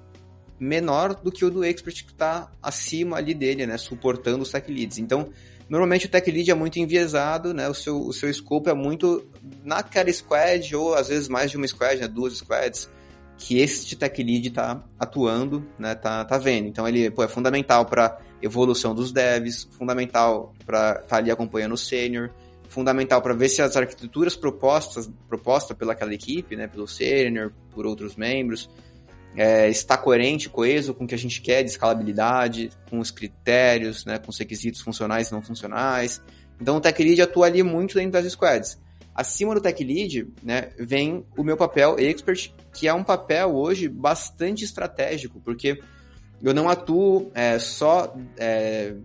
[0.59, 4.71] menor do que o do Expert que está acima ali dele, né, suportando os Tech
[4.71, 4.97] Leads.
[4.97, 5.29] Então,
[5.69, 7.67] Normalmente o tech lead é muito enviesado, né?
[7.67, 9.27] O seu, o seu scope é muito
[9.63, 12.07] naquela squad, ou às vezes mais de uma squad, né?
[12.07, 12.89] Duas squads,
[13.37, 15.93] que este tech lead está atuando, né?
[15.93, 16.67] Tá, tá vendo.
[16.67, 21.73] Então ele pô, é fundamental para evolução dos devs, fundamental para estar tá ali acompanhando
[21.73, 22.31] o sênior,
[22.67, 26.67] fundamental para ver se as arquiteturas propostas propostas pelaquela equipe, né?
[26.67, 28.69] Pelo sênior, por outros membros,
[29.37, 34.03] é, está coerente, coeso com o que a gente quer de escalabilidade, com os critérios,
[34.03, 36.21] né, com os requisitos funcionais e não funcionais.
[36.59, 38.79] Então o Tech Lead atua ali muito dentro das squads.
[39.13, 43.87] Acima do Tech Lead, né, vem o meu papel Expert, que é um papel hoje
[43.87, 45.79] bastante estratégico, porque
[46.41, 48.95] eu não atuo é, só é,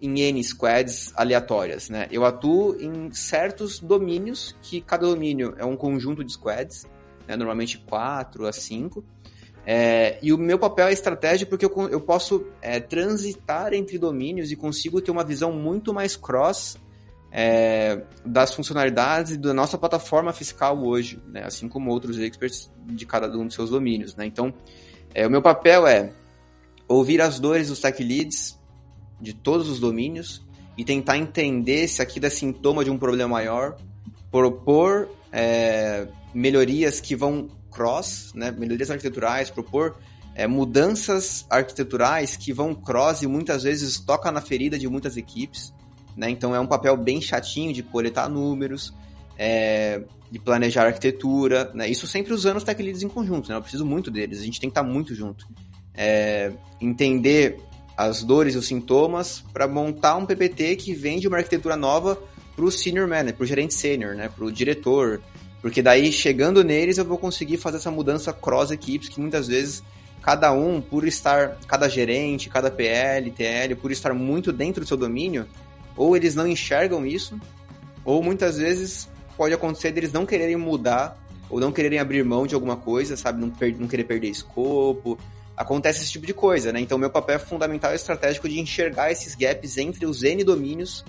[0.00, 2.08] em N squads aleatórias, né?
[2.10, 6.86] Eu atuo em certos domínios, que cada domínio é um conjunto de squads,
[7.26, 9.04] né, normalmente 4 a 5,
[9.66, 14.52] é, e o meu papel é estratégia porque eu, eu posso é, transitar entre domínios
[14.52, 16.76] e consigo ter uma visão muito mais cross
[17.32, 21.42] é, das funcionalidades da nossa plataforma fiscal hoje, né?
[21.44, 24.14] assim como outros experts de cada um dos seus domínios.
[24.14, 24.26] Né?
[24.26, 24.52] Então,
[25.14, 26.12] é, o meu papel é
[26.86, 28.60] ouvir as dores dos tech leads
[29.24, 30.42] de todos os domínios
[30.76, 33.76] e tentar entender se aquilo é sintoma de um problema maior,
[34.30, 39.96] propor é, melhorias que vão cross, né, melhorias arquiteturais, propor
[40.34, 45.72] é, mudanças arquiteturais que vão cross e muitas vezes toca na ferida de muitas equipes.
[46.16, 46.30] Né?
[46.30, 48.92] Então é um papel bem chatinho de coletar números,
[49.38, 51.70] é, de planejar arquitetura.
[51.74, 51.88] Né?
[51.88, 53.48] Isso sempre usando os tech leads em conjunto.
[53.48, 53.56] Né?
[53.56, 55.46] Eu preciso muito deles, a gente tem que estar muito junto.
[55.96, 57.60] É, entender
[57.96, 62.20] as dores e os sintomas para montar um PPT que vende uma arquitetura nova
[62.54, 64.28] para o senior manager, para o gerente sênior, né?
[64.28, 65.20] para o diretor,
[65.64, 69.82] porque daí, chegando neles, eu vou conseguir fazer essa mudança cross equipes, que muitas vezes
[70.20, 74.96] cada um, por estar, cada gerente, cada PL, TL, por estar muito dentro do seu
[74.98, 75.46] domínio,
[75.96, 77.40] ou eles não enxergam isso,
[78.04, 82.54] ou muitas vezes pode acontecer deles não quererem mudar, ou não quererem abrir mão de
[82.54, 83.40] alguma coisa, sabe?
[83.40, 85.18] Não, não querer perder escopo.
[85.56, 86.80] Acontece esse tipo de coisa, né?
[86.80, 91.04] Então, meu papel é fundamental e estratégico de enxergar esses gaps entre os N domínios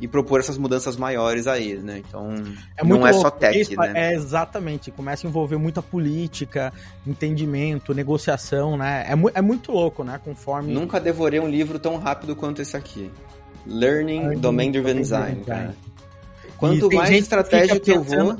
[0.00, 2.02] e propor essas mudanças maiores aí, né?
[2.06, 2.32] Então,
[2.76, 3.92] é não é só tech, isso, né?
[3.94, 6.72] É exatamente, começa a envolver muita política,
[7.06, 9.04] entendimento, negociação, né?
[9.08, 10.20] É, mu é muito louco, né?
[10.24, 10.72] Conforme...
[10.72, 13.10] Nunca devorei um livro tão rápido quanto esse aqui.
[13.66, 15.74] Learning Domain Driven Design, cara.
[16.56, 18.36] Quanto mais estratégia que, que eu vou...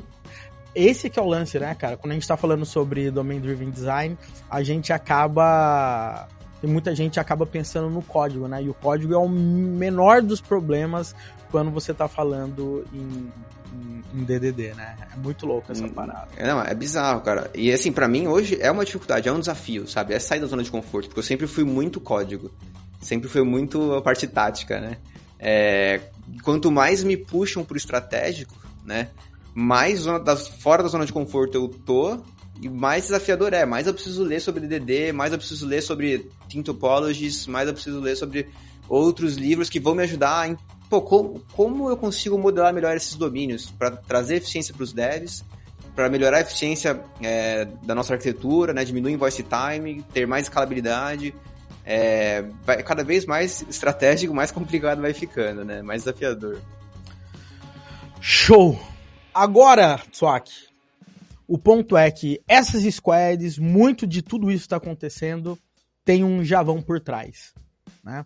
[0.75, 1.97] Esse que é o lance, né, cara?
[1.97, 4.17] Quando a gente tá falando sobre Domain Driven Design,
[4.49, 6.27] a gente acaba
[6.63, 8.63] tem muita gente acaba pensando no código, né?
[8.63, 11.13] E o código é o menor dos problemas
[11.51, 13.29] quando você está falando em,
[13.73, 14.95] em, em, DDD, né?
[15.13, 16.29] É muito louco essa hum, parada.
[16.37, 17.51] É, não, é bizarro, cara.
[17.53, 20.13] E assim, para mim hoje é uma dificuldade, é um desafio, sabe?
[20.13, 22.49] É sair da zona de conforto, porque eu sempre fui muito código.
[23.01, 24.97] Sempre fui muito a parte tática, né?
[25.37, 25.99] É,
[26.43, 28.55] quanto mais me puxam pro estratégico,
[28.85, 29.09] né?
[29.53, 32.19] Mais zona da, fora da zona de conforto eu tô,
[32.61, 33.65] e mais desafiador é.
[33.65, 37.73] Mais eu preciso ler sobre DDD, mais eu preciso ler sobre Team Topologies, mais eu
[37.73, 38.49] preciso ler sobre
[38.87, 40.57] outros livros que vão me ajudar em
[40.89, 45.43] pô, como, como eu consigo modelar melhor esses domínios para trazer eficiência para os devs,
[45.95, 51.33] para melhorar a eficiência é, da nossa arquitetura, né, diminuir invoice time, ter mais escalabilidade.
[51.85, 55.81] É, vai, cada vez mais estratégico, mais complicado vai ficando, né?
[55.81, 56.59] Mais desafiador.
[58.21, 58.79] Show!
[59.33, 60.51] Agora, Swak,
[61.47, 65.57] o ponto é que essas squads, muito de tudo isso está acontecendo,
[66.05, 67.53] tem um javão por trás.
[68.03, 68.25] Né?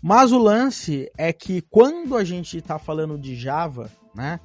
[0.00, 4.40] Mas o lance é que quando a gente está falando de Java, né,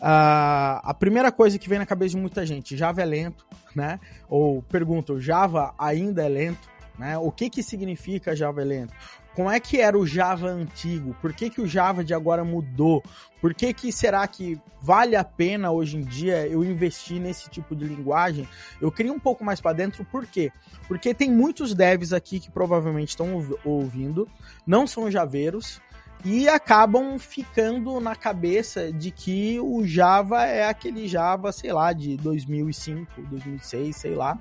[0.00, 3.98] a, a primeira coisa que vem na cabeça de muita gente, Java é lento, né?
[4.28, 7.18] Ou perguntam, Java ainda é lento, né?
[7.18, 8.94] O que que significa Java é lento?
[9.34, 11.14] Como é que era o Java antigo?
[11.20, 13.02] Por que, que o Java de agora mudou?
[13.40, 17.74] Por que, que será que vale a pena hoje em dia eu investir nesse tipo
[17.74, 18.48] de linguagem?
[18.80, 20.52] Eu queria um pouco mais para dentro, por quê?
[20.86, 24.28] Porque tem muitos devs aqui que provavelmente estão ouvindo,
[24.66, 25.80] não são javeiros,
[26.24, 32.16] e acabam ficando na cabeça de que o Java é aquele Java, sei lá, de
[32.16, 34.38] 2005, 2006, sei lá.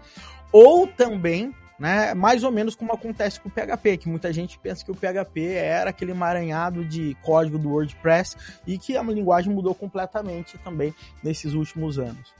[0.51, 2.14] Ou também né?
[2.14, 5.54] Mais ou menos como acontece com o PHP, que muita gente pensa que o PHP
[5.56, 11.54] era aquele emaranhado de código do WordPress e que a linguagem mudou completamente também nesses
[11.54, 12.34] últimos anos.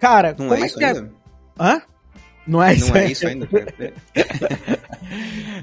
[0.00, 0.86] Cara, não é isso é...
[0.86, 1.12] ainda?
[1.58, 1.82] Hã?
[2.46, 3.48] Não é isso, não é isso ainda?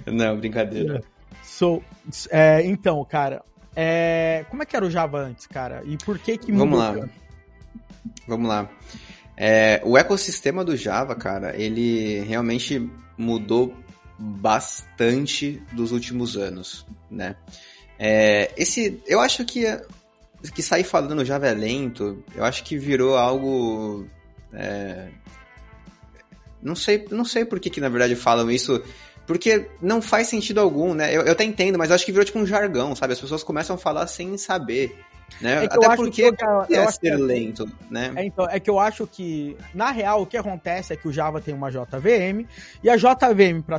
[0.06, 1.04] não, brincadeira.
[1.44, 1.84] So,
[2.30, 3.44] é, então, cara,
[3.76, 5.84] é, como é que era o Java antes, cara?
[5.86, 6.80] E por que que mudou?
[6.80, 7.10] Vamos lá.
[8.28, 8.70] Vamos lá.
[9.36, 13.76] É, o ecossistema do Java, cara, ele realmente mudou
[14.18, 17.36] bastante dos últimos anos, né?
[18.00, 19.66] É, esse, eu acho que
[20.54, 24.08] que sair falando Java é lento, eu acho que virou algo,
[24.54, 25.10] é,
[26.64, 28.82] não sei, não sei por que, que na verdade falam isso,
[29.28, 31.14] porque não faz sentido algum, né?
[31.14, 33.12] Eu, eu até entendo, mas eu acho que virou tipo um jargão, sabe?
[33.12, 34.98] As pessoas começam a falar sem saber.
[35.42, 35.64] Né?
[35.64, 38.12] É Até porque que eu, eu é ser que, lento, né?
[38.16, 41.14] É, então, é que eu acho que, na real, o que acontece é que o
[41.14, 42.46] Java tem uma JVM,
[42.84, 43.78] e a JVM, para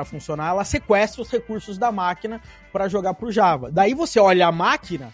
[0.00, 2.40] é, funcionar, ela sequestra os recursos da máquina
[2.72, 3.70] para jogar pro Java.
[3.70, 5.10] Daí você olha a máquina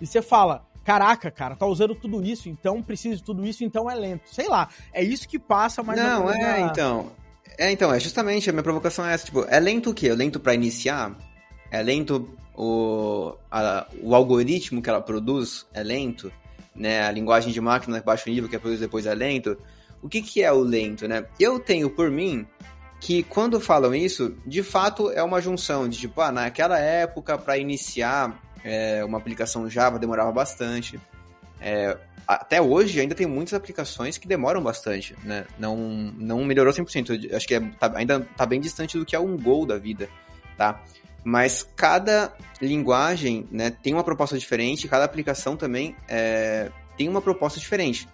[0.00, 3.90] e você fala, caraca, cara, tá usando tudo isso, então precisa de tudo isso, então
[3.90, 4.32] é lento.
[4.32, 6.60] Sei lá, é isso que passa mais Não, é, na...
[6.60, 7.12] então...
[7.58, 10.08] É, então, é justamente, a minha provocação é essa, tipo, é lento o quê?
[10.08, 11.16] É lento para iniciar?
[11.70, 16.32] É lento o, a, o algoritmo que ela produz é lento,
[16.74, 17.02] né?
[17.02, 19.56] A linguagem de máquina baixo nível que é produz depois é lento.
[20.02, 21.26] O que, que é o lento, né?
[21.38, 22.46] Eu tenho por mim
[23.00, 27.58] que quando falam isso, de fato é uma junção de tipo, ah, naquela época para
[27.58, 30.98] iniciar é, uma aplicação Java demorava bastante.
[31.60, 35.46] É, até hoje ainda tem muitas aplicações que demoram bastante, né?
[35.58, 37.34] Não, não melhorou 100%.
[37.34, 40.08] Acho que é, tá, ainda tá bem distante do que é um gol da vida,
[40.56, 40.82] tá?
[41.28, 47.58] Mas cada linguagem né, tem uma proposta diferente, cada aplicação também é, tem uma proposta
[47.58, 48.08] diferente.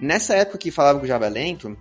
[0.00, 1.78] Nessa época que falava que o Java é lento,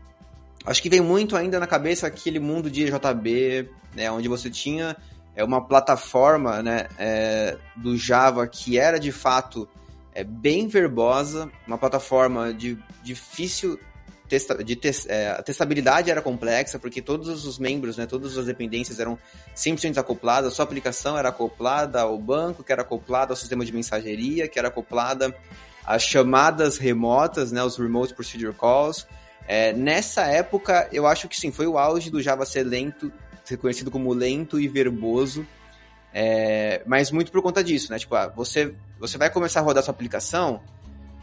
[0.64, 4.96] acho que vem muito ainda na cabeça aquele mundo de JB, né, onde você tinha
[5.36, 9.68] é, uma plataforma né, é, do Java que era de fato
[10.14, 13.80] é, bem verbosa, uma plataforma de difícil
[14.28, 19.00] testa, de é, a testabilidade era complexa, porque todos os membros, né, todas as dependências
[19.00, 19.18] eram
[19.56, 23.74] 100% desacopladas, a sua aplicação era acoplada ao banco, que era acoplada ao sistema de
[23.74, 25.36] mensageria, que era acoplada
[25.86, 29.08] às chamadas remotas, né, os Remote Procedure Calls.
[29.48, 33.12] É, nessa época, eu acho que sim, foi o auge do Java ser lento,
[33.44, 35.46] ser conhecido como lento e verboso,
[36.12, 38.00] é, mas muito por conta disso, né?
[38.00, 40.62] Tipo, ah, você, você vai começar a rodar sua aplicação,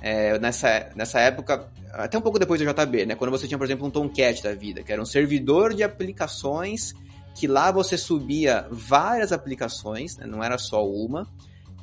[0.02, 3.14] é, nessa, nessa época, até um pouco depois do JB, né?
[3.14, 6.92] Quando você tinha, por exemplo, um Tomcat da vida, que era um servidor de aplicações,
[7.36, 10.26] que lá você subia várias aplicações, né?
[10.26, 11.24] não era só uma.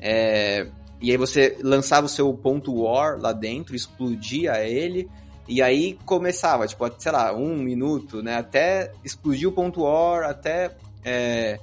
[0.01, 0.67] É,
[1.01, 5.09] e aí você lançava o seu ponto .war lá dentro, explodia ele,
[5.47, 8.35] e aí começava, tipo, sei lá, um minuto, né?
[8.35, 11.57] Até explodir o ponto .war, até é,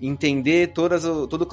[0.00, 1.46] entender todas, todo o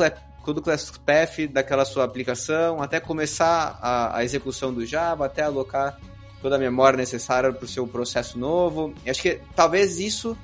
[0.46, 5.44] todo o class path daquela sua aplicação, até começar a, a execução do Java, até
[5.44, 6.00] alocar
[6.42, 8.94] toda a memória necessária para o seu processo novo.
[9.06, 10.36] E acho que talvez isso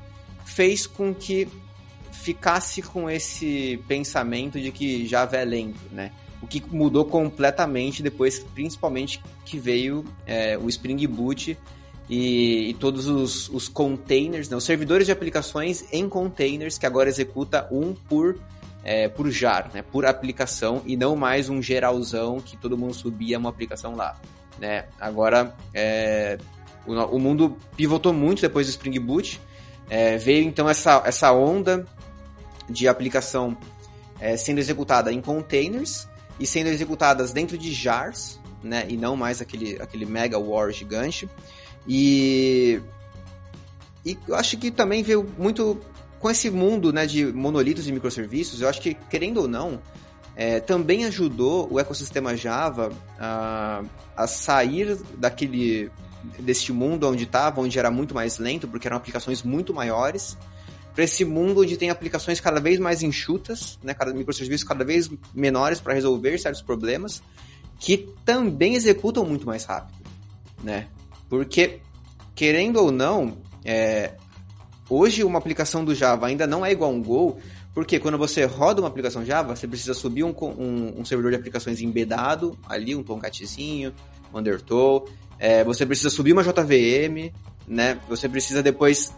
[0.45, 1.47] fez com que
[2.11, 6.11] ficasse com esse pensamento de que Java é lento, né?
[6.41, 11.57] O que mudou completamente depois, principalmente que veio é, o Spring Boot
[12.07, 14.55] e, e todos os, os, containers, né?
[14.55, 18.39] os servidores de aplicações em containers que agora executa um por
[18.83, 23.37] é, por jar, né, por aplicação e não mais um geralzão que todo mundo subia
[23.37, 24.19] uma aplicação lá.
[24.59, 24.85] Né?
[24.99, 26.37] Agora, é,
[26.85, 29.41] o, o, mundo pivotou muito depois do Spring Boot,
[29.89, 31.85] é, veio então essa, essa onda
[32.69, 33.57] de aplicação
[34.19, 36.07] é, sendo executada em containers
[36.39, 41.29] e sendo executadas dentro de jars, né, e não mais aquele, aquele mega war gigante.
[41.87, 42.81] E,
[44.05, 45.79] e eu acho que também veio muito
[46.19, 49.81] com esse mundo né, de monolitos e microserviços, eu acho que, querendo ou não,
[50.35, 53.83] é, também ajudou o ecossistema Java a,
[54.15, 55.91] a sair daquele
[56.39, 60.37] deste mundo onde estava, onde era muito mais lento, porque eram aplicações muito maiores,
[60.93, 65.09] para esse mundo onde tem aplicações cada vez mais enxutas, né, cada microserviços cada vez
[65.33, 67.21] menores para resolver certos problemas,
[67.79, 70.09] que também executam muito mais rápido,
[70.63, 70.87] né?
[71.29, 71.79] Porque
[72.33, 74.13] querendo ou não, é,
[74.89, 77.37] Hoje, uma aplicação do Java ainda não é igual a um Go,
[77.73, 81.37] Porque quando você roda uma aplicação Java, você precisa subir um, um, um servidor de
[81.37, 83.93] aplicações embedado, ali, um Tomcatzinho,
[84.33, 85.07] um Undertow.
[85.37, 87.31] É, você precisa subir uma JVM,
[87.67, 87.99] né?
[88.09, 89.13] Você precisa depois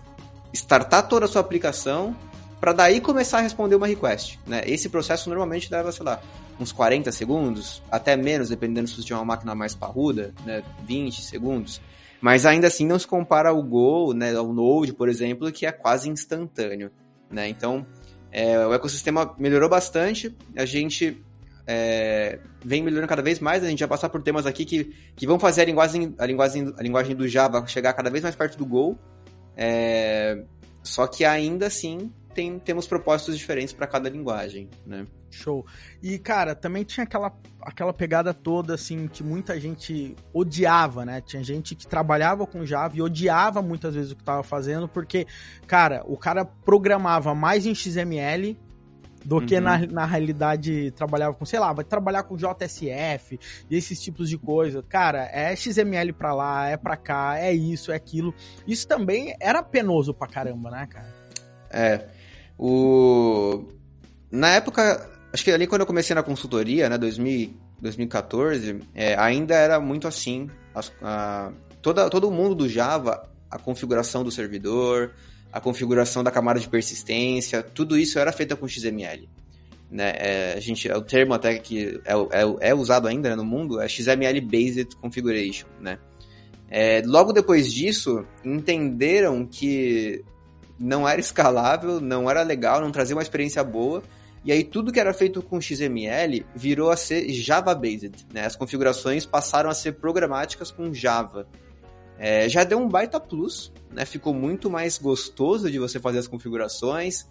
[0.52, 2.16] startar toda a sua aplicação
[2.60, 4.62] para daí começar a responder uma request, né?
[4.66, 6.20] Esse processo normalmente leva, sei lá,
[6.60, 10.62] uns 40 segundos, até menos, dependendo se você tiver uma máquina mais parruda, né?
[10.86, 11.80] 20 segundos.
[12.22, 15.72] Mas ainda assim não se compara ao Go, né, ao Node, por exemplo, que é
[15.72, 16.92] quase instantâneo,
[17.32, 17.48] né?
[17.48, 17.86] Então,
[18.32, 21.24] é, o ecossistema melhorou bastante, a gente
[21.66, 25.26] é, vem melhorando cada vez mais, a gente vai passar por temas aqui que, que
[25.26, 28.58] vão fazer a linguagem, a, linguagem, a linguagem do Java chegar cada vez mais perto
[28.58, 28.98] do Go,
[29.56, 30.44] é,
[30.84, 35.08] só que ainda assim tem, temos propósitos diferentes para cada linguagem, né?
[35.32, 35.66] Show.
[36.02, 41.22] E, cara, também tinha aquela, aquela pegada toda, assim, que muita gente odiava, né?
[41.22, 45.28] Tinha gente que trabalhava com Java e odiava muitas vezes o que estava fazendo, porque,
[45.68, 48.58] cara, o cara programava mais em XML
[49.26, 49.46] do uhum.
[49.46, 54.30] que na, na realidade trabalhava com, sei lá, vai trabalhar com JSF e esses tipos
[54.30, 54.82] de coisa.
[54.84, 58.34] Cara, é XML pra lá, é pra cá, é isso, é aquilo.
[58.66, 61.14] Isso também era penoso pra caramba, né, cara?
[61.70, 62.19] É.
[62.60, 63.64] O...
[64.30, 69.56] Na época, acho que ali quando eu comecei na consultoria, né, 2000, 2014, é, ainda
[69.56, 70.50] era muito assim.
[70.76, 75.14] As, a, toda, todo o mundo do Java, a configuração do servidor,
[75.54, 79.30] a configuração da camada de persistência, tudo isso era feito com XML.
[79.90, 80.14] Né?
[80.18, 83.46] É, a gente, é o termo até que é, é, é usado ainda né, no
[83.46, 85.66] mundo é XML Based Configuration.
[85.80, 85.98] Né?
[86.70, 90.24] É, logo depois disso, entenderam que
[90.80, 94.02] não era escalável, não era legal, não trazia uma experiência boa.
[94.44, 98.26] E aí tudo que era feito com XML virou a ser Java-based.
[98.34, 98.46] Né?
[98.46, 101.48] As configurações passaram a ser programáticas com Java.
[102.18, 104.06] É, já deu um baita plus, né?
[104.06, 107.28] ficou muito mais gostoso de você fazer as configurações.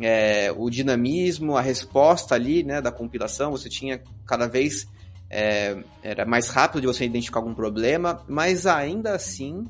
[0.00, 4.86] É, o dinamismo, a resposta ali né, da compilação, você tinha cada vez
[5.30, 9.66] é, era mais rápido de você identificar algum problema, mas ainda assim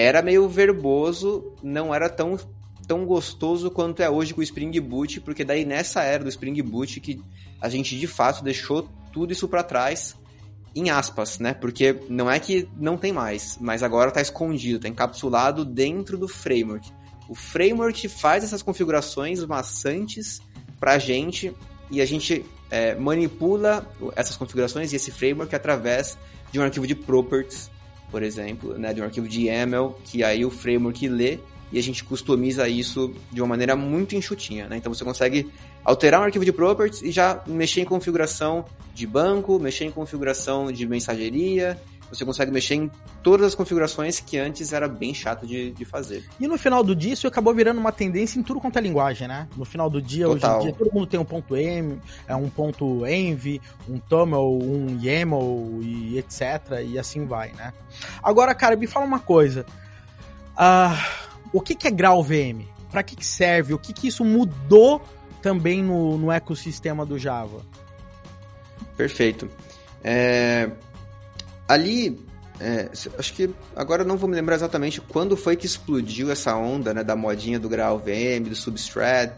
[0.00, 2.38] era meio verboso, não era tão,
[2.86, 6.62] tão gostoso quanto é hoje com o Spring Boot, porque daí nessa era do Spring
[6.62, 7.20] Boot que
[7.60, 10.14] a gente de fato deixou tudo isso para trás,
[10.72, 11.52] em aspas, né?
[11.52, 16.28] Porque não é que não tem mais, mas agora está escondido, está encapsulado dentro do
[16.28, 16.88] framework.
[17.28, 20.40] O framework faz essas configurações maçantes
[20.78, 21.52] para a gente
[21.90, 23.84] e a gente é, manipula
[24.14, 26.16] essas configurações e esse framework através
[26.52, 27.68] de um arquivo de properties
[28.10, 31.38] por exemplo, né, de um arquivo de YAML, que aí o framework lê
[31.70, 34.78] e a gente customiza isso de uma maneira muito enxutinha, né?
[34.78, 35.50] Então você consegue
[35.84, 40.72] alterar um arquivo de properties e já mexer em configuração de banco, mexer em configuração
[40.72, 41.78] de mensageria,
[42.10, 42.90] você consegue mexer em
[43.22, 46.24] todas as configurações que antes era bem chato de, de fazer.
[46.40, 49.28] E no final do dia, isso acabou virando uma tendência em tudo quanto é linguagem,
[49.28, 49.48] né?
[49.56, 50.58] No final do dia, Total.
[50.58, 54.58] hoje em dia, todo mundo tem um ponto M, é um ponto env, um toml,
[54.62, 56.82] um YAML e etc.
[56.86, 57.72] E assim vai, né?
[58.22, 59.66] Agora, cara, me fala uma coisa.
[60.54, 62.66] Uh, o que, que é GraalVM?
[62.90, 63.74] Para que, que serve?
[63.74, 65.02] O que, que isso mudou
[65.42, 67.60] também no, no ecossistema do Java?
[68.96, 69.48] Perfeito.
[70.02, 70.70] É,
[71.68, 72.18] ali,
[72.58, 72.88] é,
[73.18, 77.04] acho que agora não vou me lembrar exatamente quando foi que explodiu essa onda né,
[77.04, 79.32] da modinha do Graal VM, do Substrat.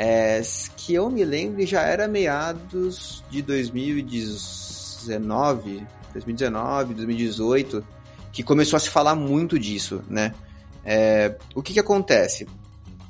[0.00, 0.40] É,
[0.76, 7.84] que eu me lembro já era meados de 2019, 2019, 2018,
[8.32, 10.32] que começou a se falar muito disso, né?
[10.84, 12.46] É, o que que acontece?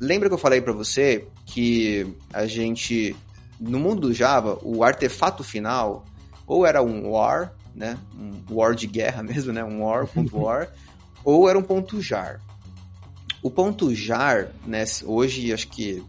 [0.01, 3.14] Lembra que eu falei para você que a gente,
[3.61, 6.07] no mundo do Java, o artefato final
[6.47, 7.97] ou era um war, né?
[8.18, 9.64] Um war de guerra mesmo, né?
[9.64, 10.68] Um war, ponto war,
[11.24, 12.41] ou era um ponto jar.
[13.43, 14.85] O ponto jar, né?
[15.05, 16.05] Hoje acho que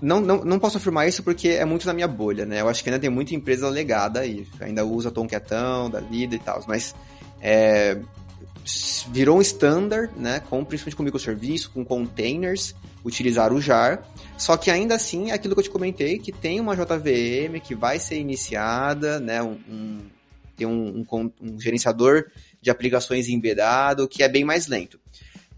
[0.00, 2.60] não, não, não posso afirmar isso porque é muito na minha bolha, né?
[2.60, 6.38] Eu acho que ainda tem muita empresa legada aí, ainda usa Tomcatão da vida e
[6.40, 6.92] tal, mas
[7.40, 7.96] é,
[9.12, 10.40] virou um standard, né?
[10.40, 12.74] Com, principalmente com microserviço, com containers,
[13.04, 14.02] utilizar o jar.
[14.36, 17.74] Só que ainda assim, é aquilo que eu te comentei, que tem uma JVM que
[17.74, 19.40] vai ser iniciada, né?
[19.40, 20.00] Um,
[20.66, 22.26] um um, um gerenciador
[22.60, 24.98] de aplicações embedado, que é bem mais lento.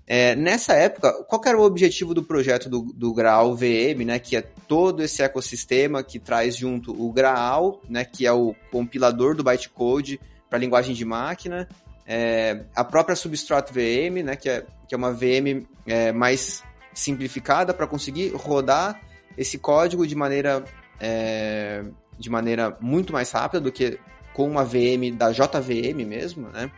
[0.06, 4.36] É, nessa época, qual era o objetivo do projeto do, do Graal VM, né, que
[4.36, 9.42] é todo esse ecossistema que traz junto o Graal, né, que é o compilador do
[9.42, 11.66] bytecode para linguagem de máquina,
[12.06, 17.72] é, a própria Substrat VM, né, que, é, que é uma VM é, mais simplificada
[17.72, 19.00] para conseguir rodar
[19.38, 20.62] esse código de maneira,
[21.00, 21.82] é,
[22.18, 23.98] de maneira muito mais rápida do que
[24.34, 26.70] com uma VM da JVM mesmo, né?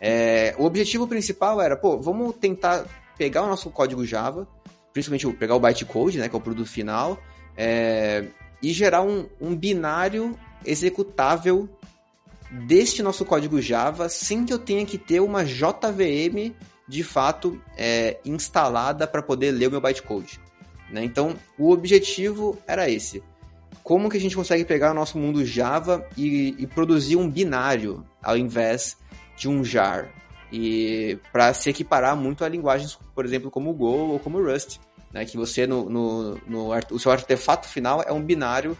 [0.00, 2.84] É, o objetivo principal era, pô, vamos tentar
[3.16, 4.46] pegar o nosso código Java,
[4.92, 7.18] principalmente pegar o bytecode, né, que é o produto final,
[7.56, 8.26] é,
[8.62, 11.68] e gerar um, um binário executável
[12.66, 16.54] deste nosso código Java sem que eu tenha que ter uma JVM
[16.86, 20.40] de fato é, instalada para poder ler o meu bytecode.
[20.90, 21.04] Né?
[21.04, 23.22] Então, o objetivo era esse.
[23.88, 28.04] Como que a gente consegue pegar o nosso mundo Java e, e produzir um binário
[28.22, 28.98] ao invés
[29.34, 30.10] de um jar?
[30.52, 34.44] E para se equiparar muito a linguagens, por exemplo, como o Go ou como o
[34.44, 34.76] Rust,
[35.10, 35.24] né?
[35.24, 38.76] que você no, no, no o seu artefato final é um binário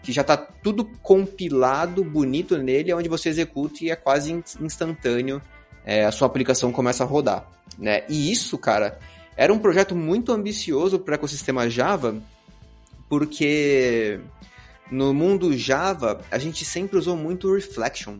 [0.00, 5.42] que já está tudo compilado, bonito nele, onde você executa e é quase instantâneo
[5.84, 7.50] é, a sua aplicação começa a rodar.
[7.76, 8.04] Né?
[8.08, 8.96] E isso, cara,
[9.36, 12.14] era um projeto muito ambicioso para o ecossistema Java,
[13.08, 14.20] porque
[14.90, 18.18] no mundo Java a gente sempre usou muito Reflection.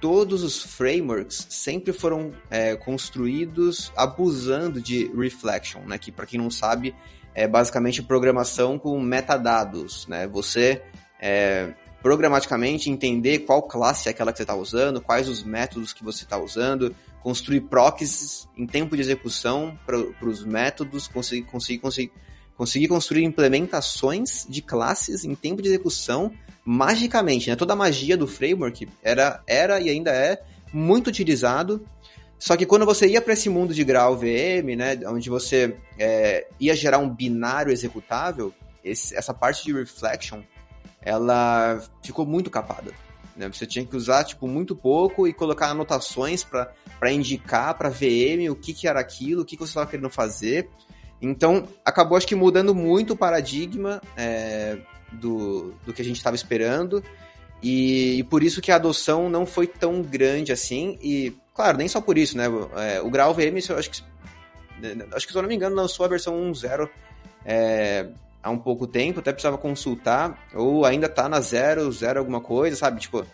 [0.00, 5.96] Todos os frameworks sempre foram é, construídos abusando de Reflection, né?
[5.96, 6.94] que para quem não sabe
[7.34, 10.06] é basicamente programação com metadados.
[10.08, 10.26] Né?
[10.26, 10.82] Você
[11.20, 11.72] é,
[12.02, 16.24] programaticamente entender qual classe é aquela que você está usando, quais os métodos que você
[16.24, 19.96] está usando, construir proxies em tempo de execução para
[20.28, 22.12] os métodos, conseguir, conseguir, conseguir,
[22.56, 26.32] conseguir construir implementações de classes em tempo de execução
[26.64, 27.50] magicamente.
[27.50, 27.56] Né?
[27.56, 30.42] Toda a magia do framework era, era e ainda é
[30.72, 31.84] muito utilizado.
[32.38, 36.46] Só que quando você ia para esse mundo de grau VM, né, onde você é,
[36.58, 38.52] ia gerar um binário executável,
[38.84, 40.42] esse, essa parte de reflection
[41.00, 42.92] ela ficou muito capada.
[43.36, 43.48] Né?
[43.48, 48.56] Você tinha que usar tipo muito pouco e colocar anotações para indicar para VM o
[48.56, 50.68] que, que era aquilo, o que, que você estava querendo fazer.
[51.22, 54.76] Então acabou acho que mudando muito o paradigma é,
[55.12, 57.02] do, do que a gente estava esperando.
[57.62, 60.98] E, e, por isso que a adoção não foi tão grande assim.
[61.00, 62.46] E claro nem só por isso né?
[62.76, 64.02] É, o Grau VM eu acho que
[65.14, 66.88] acho que se eu não me engano lançou a versão 1.0
[67.44, 68.08] é,
[68.42, 72.74] há um pouco tempo, até precisava consultar, ou ainda tá na zero, zero alguma coisa,
[72.74, 73.00] sabe?
[73.00, 73.24] Tipo,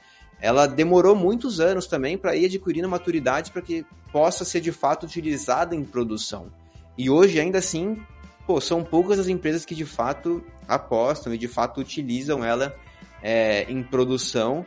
[0.41, 5.07] ela demorou muitos anos também para ir adquirindo maturidade para que possa ser de fato
[5.07, 6.51] utilizada em produção.
[6.99, 7.97] E hoje, ainda assim,
[8.45, 12.77] pô, são poucas as empresas que de fato apostam e de fato utilizam ela
[13.23, 14.67] é, em produção,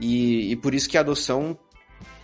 [0.00, 1.56] e, e por isso que a adoção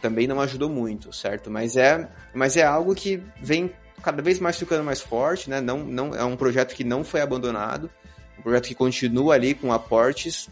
[0.03, 1.51] também não ajudou muito, certo?
[1.51, 3.71] Mas é, mas é algo que vem
[4.03, 5.61] cada vez mais ficando mais forte, né?
[5.61, 7.89] Não, não, é um projeto que não foi abandonado,
[8.39, 10.49] um projeto que continua ali com aportes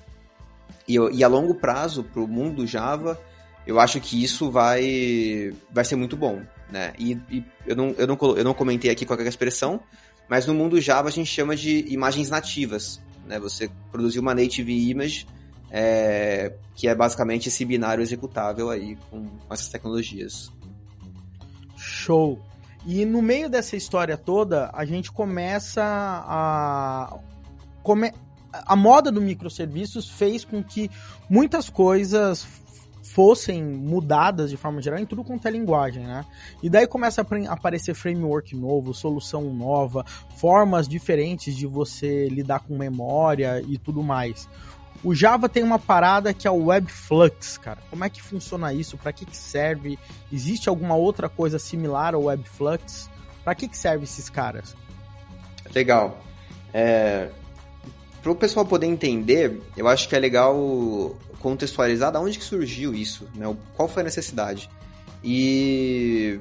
[0.89, 3.21] e, e a longo prazo para o mundo Java,
[3.67, 6.43] eu acho que isso vai, vai ser muito bom,
[6.73, 6.95] né?
[6.99, 9.81] E, e, eu, não, eu, não, eu não comentei aqui qual é a expressão,
[10.29, 13.39] mas no mundo Java a gente chama de imagens nativas, né?
[13.39, 15.27] Você produzir uma native image
[15.71, 20.51] é, que é basicamente esse binário executável aí com, com essas tecnologias.
[21.77, 22.41] Show!
[22.87, 27.17] E no meio dessa história toda, a gente começa a.
[27.83, 28.13] Come...
[28.53, 30.91] A moda do microserviços fez com que
[31.29, 32.47] muitas coisas
[33.13, 36.25] fossem mudadas de forma geral em tudo quanto é linguagem, né?
[36.63, 40.05] E daí começa a aparecer framework novo, solução nova,
[40.37, 44.49] formas diferentes de você lidar com memória e tudo mais.
[45.05, 47.81] O Java tem uma parada que é o Webflux, cara.
[47.91, 48.97] Como é que funciona isso?
[48.97, 49.99] Para que, que serve?
[50.33, 53.11] Existe alguma outra coisa similar ao Webflux?
[53.45, 54.75] Para que, que serve esses caras?
[55.75, 56.19] Legal.
[56.73, 57.29] É...
[58.23, 62.95] Para o pessoal poder entender, eu acho que é legal contextualizar da onde que surgiu
[62.95, 63.55] isso, né?
[63.75, 64.71] Qual foi a necessidade?
[65.25, 66.39] E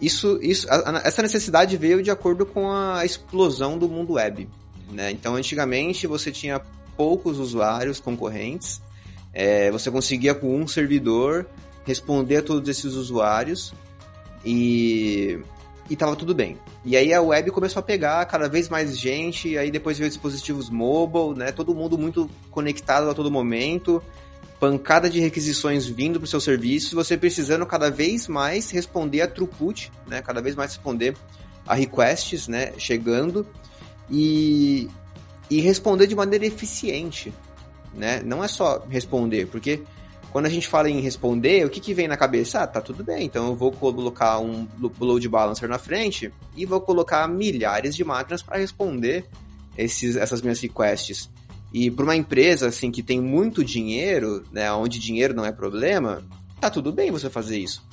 [0.00, 0.66] isso, isso,
[1.04, 4.48] essa necessidade veio de acordo com a explosão do mundo web.
[4.90, 5.10] Né?
[5.10, 6.60] Então, antigamente você tinha
[6.96, 8.82] poucos usuários concorrentes.
[9.32, 11.46] É, você conseguia com um servidor
[11.84, 13.72] responder a todos esses usuários
[14.44, 15.38] e
[15.90, 16.58] e tava tudo bem.
[16.84, 20.70] E aí a web começou a pegar cada vez mais gente, aí depois veio dispositivos
[20.70, 21.52] mobile, né?
[21.52, 24.02] Todo mundo muito conectado a todo momento,
[24.58, 29.26] pancada de requisições vindo para o seu serviço, você precisando cada vez mais responder a
[29.26, 30.22] throughput, né?
[30.22, 31.16] Cada vez mais responder
[31.66, 32.72] a requests, né?
[32.78, 33.46] Chegando.
[34.10, 34.88] E,
[35.50, 37.32] e responder de maneira eficiente,
[37.94, 38.22] né?
[38.24, 39.82] Não é só responder, porque
[40.32, 42.62] quando a gente fala em responder, o que, que vem na cabeça?
[42.62, 44.66] Ah, tá tudo bem, então eu vou colocar um
[44.98, 49.26] load balancer na frente e vou colocar milhares de máquinas para responder
[49.76, 51.28] esses, essas minhas requests.
[51.70, 56.22] E para uma empresa assim que tem muito dinheiro, né, onde dinheiro não é problema,
[56.58, 57.86] tá tudo bem você fazer isso.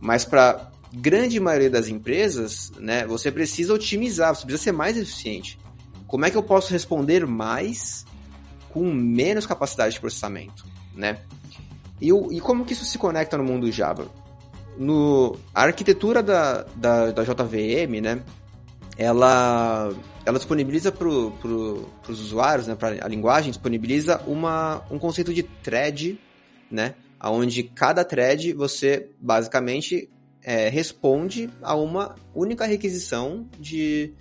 [0.00, 5.58] Mas para grande maioria das empresas, né, você precisa otimizar, você precisa ser mais eficiente.
[6.06, 8.06] Como é que eu posso responder mais
[8.68, 10.64] com menos capacidade de processamento,
[10.94, 11.18] né?
[12.00, 14.08] E, e como que isso se conecta no mundo Java?
[14.78, 18.22] No, a arquitetura da, da, da JVM, né?
[19.00, 19.94] ela,
[20.26, 21.08] ela disponibiliza para
[21.40, 26.20] pro, os usuários, né, para a linguagem, disponibiliza uma, um conceito de thread,
[26.70, 30.10] né, onde cada thread você basicamente
[30.42, 34.12] é, responde a uma única requisição de,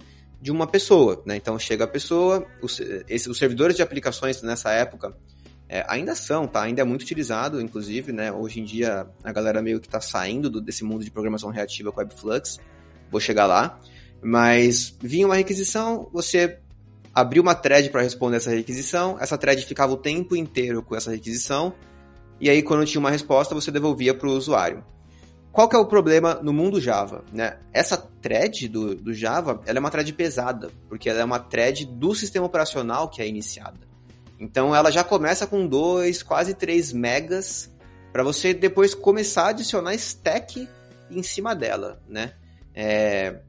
[0.41, 1.21] de uma pessoa.
[1.25, 1.35] Né?
[1.35, 5.13] Então chega a pessoa, os, esse, os servidores de aplicações nessa época
[5.69, 6.63] é, ainda são, tá?
[6.63, 8.31] Ainda é muito utilizado, inclusive, né?
[8.31, 11.91] Hoje em dia a galera meio que está saindo do, desse mundo de programação reativa
[11.91, 12.59] com Webflux.
[13.11, 13.79] Vou chegar lá.
[14.21, 16.57] Mas vinha uma requisição, você
[17.13, 21.11] abriu uma thread para responder essa requisição, essa thread ficava o tempo inteiro com essa
[21.11, 21.73] requisição,
[22.39, 24.83] e aí quando tinha uma resposta você devolvia para o usuário.
[25.53, 27.23] Qual que é o problema no mundo Java?
[27.31, 27.57] Né?
[27.71, 31.85] Essa thread do, do Java ela é uma thread pesada, porque ela é uma thread
[31.85, 33.88] do sistema operacional que é iniciada.
[34.39, 37.69] Então ela já começa com 2, quase 3 megas,
[38.11, 40.67] para você depois começar a adicionar stack
[41.11, 42.33] em cima dela, né?
[42.73, 43.41] É...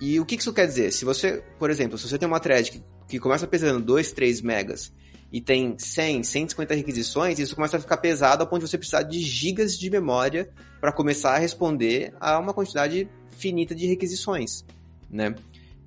[0.00, 0.92] E o que isso quer dizer?
[0.92, 4.42] Se você, por exemplo, se você tem uma thread que, que começa pesando 2, 3
[4.42, 4.92] megas
[5.32, 9.02] e tem 100, 150 requisições, isso começa a ficar pesado ao ponto de você precisar
[9.02, 14.64] de gigas de memória para começar a responder a uma quantidade finita de requisições,
[15.10, 15.34] né?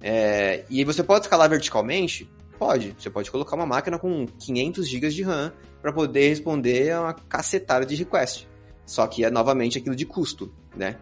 [0.01, 2.30] É, e você pode escalar verticalmente?
[2.58, 2.95] Pode.
[2.97, 5.51] Você pode colocar uma máquina com 500 GB de RAM
[5.82, 8.47] para poder responder a uma cacetada de request.
[8.86, 10.97] Só que é novamente aquilo de custo, né?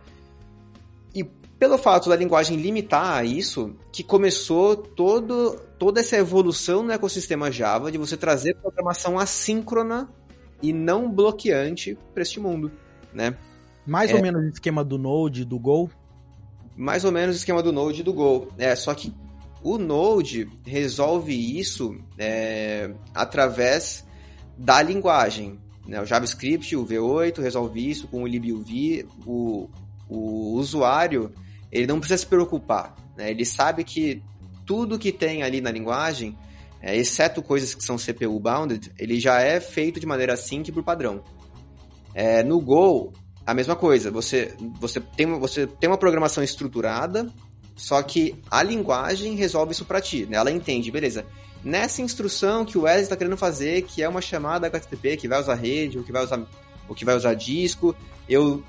[1.13, 1.23] E
[1.57, 7.91] pelo fato da linguagem limitar isso, que começou todo, toda essa evolução no ecossistema Java
[7.91, 10.09] de você trazer programação assíncrona
[10.61, 12.71] e não bloqueante para este mundo,
[13.13, 13.37] né?
[13.85, 15.89] Mais é, ou menos o esquema do Node, do Go?
[16.75, 18.47] Mais ou menos o esquema do Node e do Go.
[18.57, 19.13] É, só que
[19.65, 24.05] o Node resolve isso é, através
[24.55, 25.59] da linguagem.
[25.87, 25.99] Né?
[25.99, 29.07] O JavaScript, o V8, resolve isso com o libuv.
[29.25, 29.67] O,
[30.07, 31.33] o usuário
[31.71, 32.95] ele não precisa se preocupar.
[33.17, 33.31] Né?
[33.31, 34.21] Ele sabe que
[34.67, 36.37] tudo que tem ali na linguagem,
[36.79, 40.83] é, exceto coisas que são CPU bounded, ele já é feito de maneira async por
[40.83, 41.23] padrão.
[42.13, 43.13] É, no Go,
[43.43, 44.11] a mesma coisa.
[44.11, 47.33] Você, você, tem, você tem uma programação estruturada
[47.75, 50.37] só que a linguagem resolve isso para ti, né?
[50.37, 51.25] Ela entende, beleza.
[51.63, 55.39] Nessa instrução que o Wesley está querendo fazer, que é uma chamada HTTP, que vai
[55.39, 56.39] usar rede, ou que vai usar,
[56.87, 57.95] ou que vai usar disco,
[58.29, 58.63] eu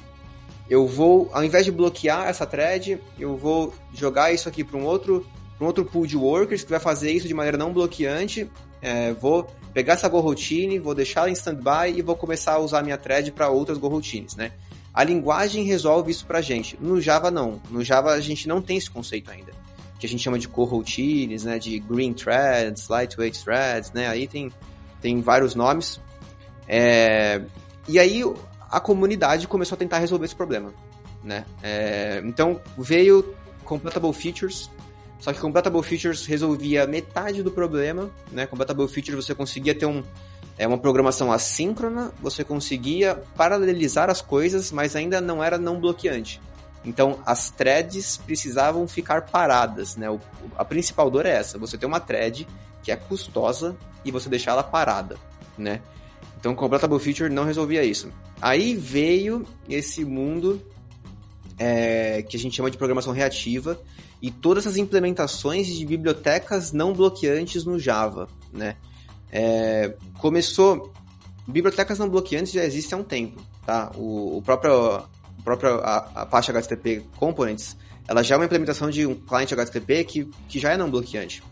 [0.69, 4.85] eu vou, ao invés de bloquear essa thread, eu vou jogar isso aqui para um
[4.85, 5.25] outro
[5.61, 8.51] um outro pool de workers que vai fazer isso de maneira não bloqueante.
[8.83, 12.83] É, vou pegar essa go routine, vou deixá-la em standby e vou começar a usar
[12.83, 14.53] minha thread para outras go routines, né?
[14.97, 16.79] A linguagem resolve isso pra gente.
[16.81, 17.61] No Java, não.
[17.69, 19.53] No Java, a gente não tem esse conceito ainda.
[20.01, 21.59] Que a gente chama de coroutines, né?
[21.59, 24.09] De green threads, lightweight threads, né?
[24.09, 24.51] Aí tem,
[25.03, 26.01] tem vários nomes.
[26.67, 27.43] É...
[27.87, 28.23] E aí,
[28.71, 30.73] a comunidade começou a tentar resolver esse problema,
[31.23, 31.45] né?
[31.63, 32.23] É...
[32.25, 33.37] Então, veio
[33.67, 34.71] Completable Features,
[35.21, 38.47] só que Completable Features resolvia metade do problema, né?
[38.47, 40.03] Completable Features você conseguia ter um,
[40.59, 46.41] é uma programação assíncrona, você conseguia paralelizar as coisas, mas ainda não era não bloqueante.
[46.85, 50.09] Então, as threads precisavam ficar paradas, né?
[50.09, 50.21] O,
[50.57, 52.47] a principal dor é essa, você tem uma thread
[52.83, 55.17] que é custosa e você deixar ela parada,
[55.59, 55.83] né?
[56.39, 58.11] Então, Completable Feature não resolvia isso.
[58.41, 60.63] Aí veio esse mundo
[61.59, 63.81] é, que a gente chama de programação reativa
[64.23, 68.77] e todas as implementações de bibliotecas não bloqueantes no Java, né?
[69.39, 70.95] É, começou.
[71.47, 73.93] Bibliotecas não bloqueantes já existem há um tempo, tá?
[73.95, 74.97] O, o próprio,
[75.39, 77.77] o próprio a, Apache HTTP Components,
[78.09, 81.43] ela já é uma implementação de um cliente HTTP que, que já é não bloqueante.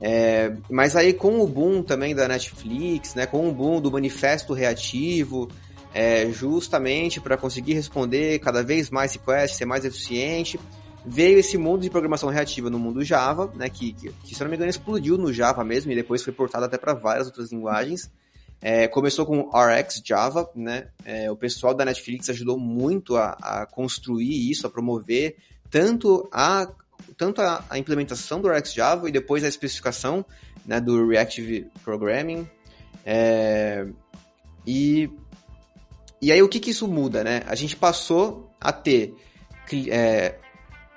[0.00, 4.52] É, mas aí com o boom também da Netflix, né, com o boom do manifesto
[4.52, 5.48] reativo,
[5.92, 10.60] é, justamente para conseguir responder cada vez mais requests, ser mais eficiente,
[11.06, 14.50] veio esse mundo de programação reativa no mundo Java, né, que, que, que, se não
[14.50, 18.10] me engano explodiu no Java mesmo e depois foi portado até para várias outras linguagens.
[18.60, 20.88] É, começou com RX Java, né?
[21.04, 25.36] É, o pessoal da Netflix ajudou muito a, a, construir isso, a promover
[25.70, 26.66] tanto a
[27.18, 30.24] tanto a, a, implementação do RX Java e depois a especificação
[30.64, 32.48] né, do Reactive Programming.
[33.04, 33.86] É,
[34.66, 35.10] e,
[36.20, 37.42] e aí o que, que isso muda, né?
[37.46, 39.14] A gente passou a ter
[39.90, 40.36] é,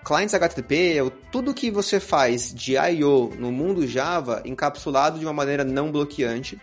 [0.03, 3.29] clients HTTP, é tudo que você faz de I.O.
[3.37, 6.59] no mundo Java encapsulado de uma maneira não bloqueante.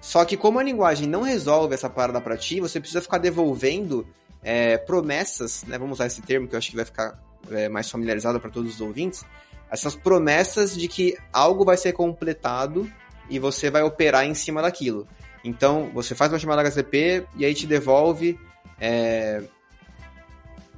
[0.00, 4.06] Só que como a linguagem não resolve essa parada para ti, você precisa ficar devolvendo
[4.42, 5.78] é, promessas, né?
[5.78, 7.20] Vamos usar esse termo que eu acho que vai ficar
[7.50, 9.24] é, mais familiarizado para todos os ouvintes.
[9.70, 12.88] Essas promessas de que algo vai ser completado
[13.28, 15.08] e você vai operar em cima daquilo.
[15.42, 18.38] Então, você faz uma chamada HTTP e aí te devolve
[18.80, 19.42] é,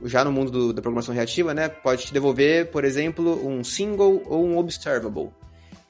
[0.05, 4.23] já no mundo do, da programação reativa, né, pode te devolver, por exemplo, um single
[4.27, 5.31] ou um observable.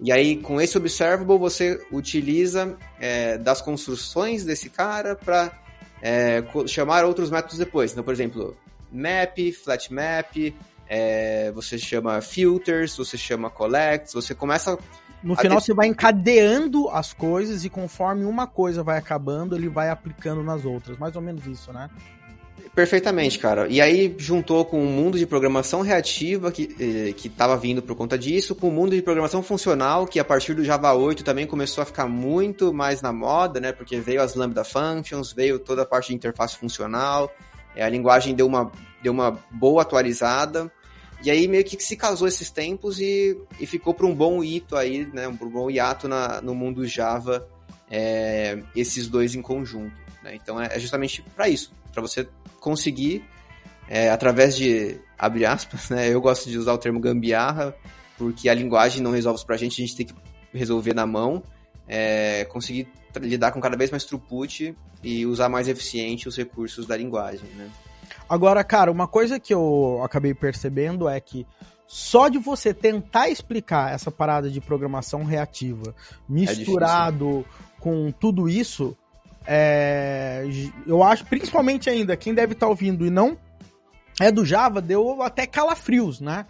[0.01, 5.53] E aí, com esse observable, você utiliza é, das construções desse cara para
[6.01, 7.91] é, chamar outros métodos depois.
[7.91, 8.57] Então, por exemplo,
[8.93, 10.55] map, flat map,
[10.89, 14.79] é, você chama filters, você chama collects, você começa
[15.23, 19.91] no final você vai encadeando as coisas e conforme uma coisa vai acabando, ele vai
[19.91, 20.97] aplicando nas outras.
[20.97, 21.91] Mais ou menos isso, né?
[22.79, 23.67] Perfeitamente, cara.
[23.69, 28.17] E aí juntou com o mundo de programação reativa que eh, estava vindo por conta
[28.17, 31.83] disso, com o mundo de programação funcional que a partir do Java 8 também começou
[31.83, 33.73] a ficar muito mais na moda, né?
[33.73, 37.35] Porque veio as lambda functions, veio toda a parte de interface funcional,
[37.75, 38.71] eh, a linguagem deu uma
[39.03, 40.71] deu uma boa atualizada.
[41.25, 44.77] E aí meio que se casou esses tempos e, e ficou para um bom hito
[44.77, 45.27] aí, né?
[45.27, 47.45] Um bom hiato na, no mundo Java,
[47.91, 49.97] é, esses dois em conjunto.
[50.23, 50.37] Né?
[50.37, 52.29] Então é, é justamente para isso, para você
[52.61, 53.25] conseguir,
[53.89, 56.09] é, através de, abre aspas, né?
[56.13, 57.75] Eu gosto de usar o termo gambiarra,
[58.17, 60.15] porque a linguagem não resolve isso pra gente, a gente tem que
[60.53, 61.43] resolver na mão,
[61.87, 66.97] é, conseguir lidar com cada vez mais throughput e usar mais eficiente os recursos da
[66.97, 67.69] linguagem, né?
[68.29, 71.47] Agora, cara, uma coisa que eu acabei percebendo é que
[71.87, 75.95] só de você tentar explicar essa parada de programação reativa
[76.29, 78.95] misturado é com tudo isso,
[79.51, 80.45] é,
[80.87, 83.39] eu acho, principalmente ainda, quem deve estar tá ouvindo e não
[84.21, 86.45] é do Java, deu até calafrios, né?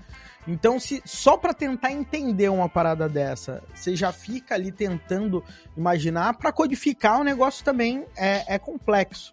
[0.49, 5.45] Então, se só para tentar entender uma parada dessa, você já fica ali tentando
[5.77, 9.33] imaginar, para codificar o negócio também é, é complexo,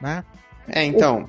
[0.00, 0.24] né?
[0.68, 1.28] É, então,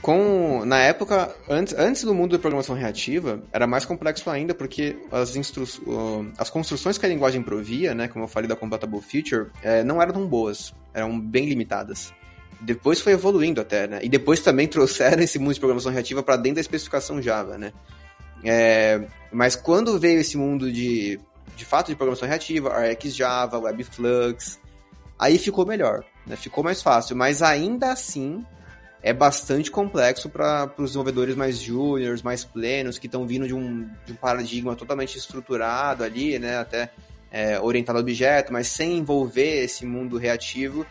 [0.00, 4.96] com na época antes, antes do mundo da programação reativa era mais complexo ainda porque
[5.10, 5.64] as, instru,
[6.38, 10.00] as construções que a linguagem provia né como eu falei da compatible feature é, não
[10.00, 12.12] eram tão boas eram bem limitadas
[12.60, 16.36] depois foi evoluindo até né e depois também trouxeram esse mundo de programação reativa para
[16.36, 17.72] dentro da especificação Java né
[18.42, 21.20] é, mas quando veio esse mundo de
[21.56, 24.58] de fato de programação reativa RxJava WebFlux
[25.18, 26.36] aí ficou melhor né?
[26.36, 28.44] ficou mais fácil mas ainda assim
[29.04, 33.86] é bastante complexo para os desenvolvedores mais júniores, mais plenos, que estão vindo de um,
[34.06, 36.90] de um paradigma totalmente estruturado ali, né, até
[37.30, 40.86] é, orientado a objeto, mas sem envolver esse mundo reativo,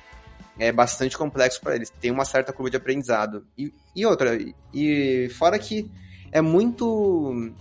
[0.59, 1.89] é bastante complexo para eles.
[1.89, 3.47] Tem uma certa curva de aprendizado.
[3.57, 4.37] E, e outra,
[4.71, 5.89] e fora que
[6.31, 7.51] é muito.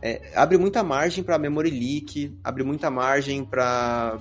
[0.00, 4.18] É, abre muita margem para memory leak, abre muita margem para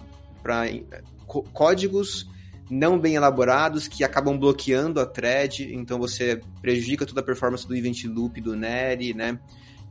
[1.53, 2.27] códigos
[2.69, 7.75] não bem elaborados que acabam bloqueando a thread, então você prejudica toda a performance do
[7.75, 9.39] event loop do Neri, né?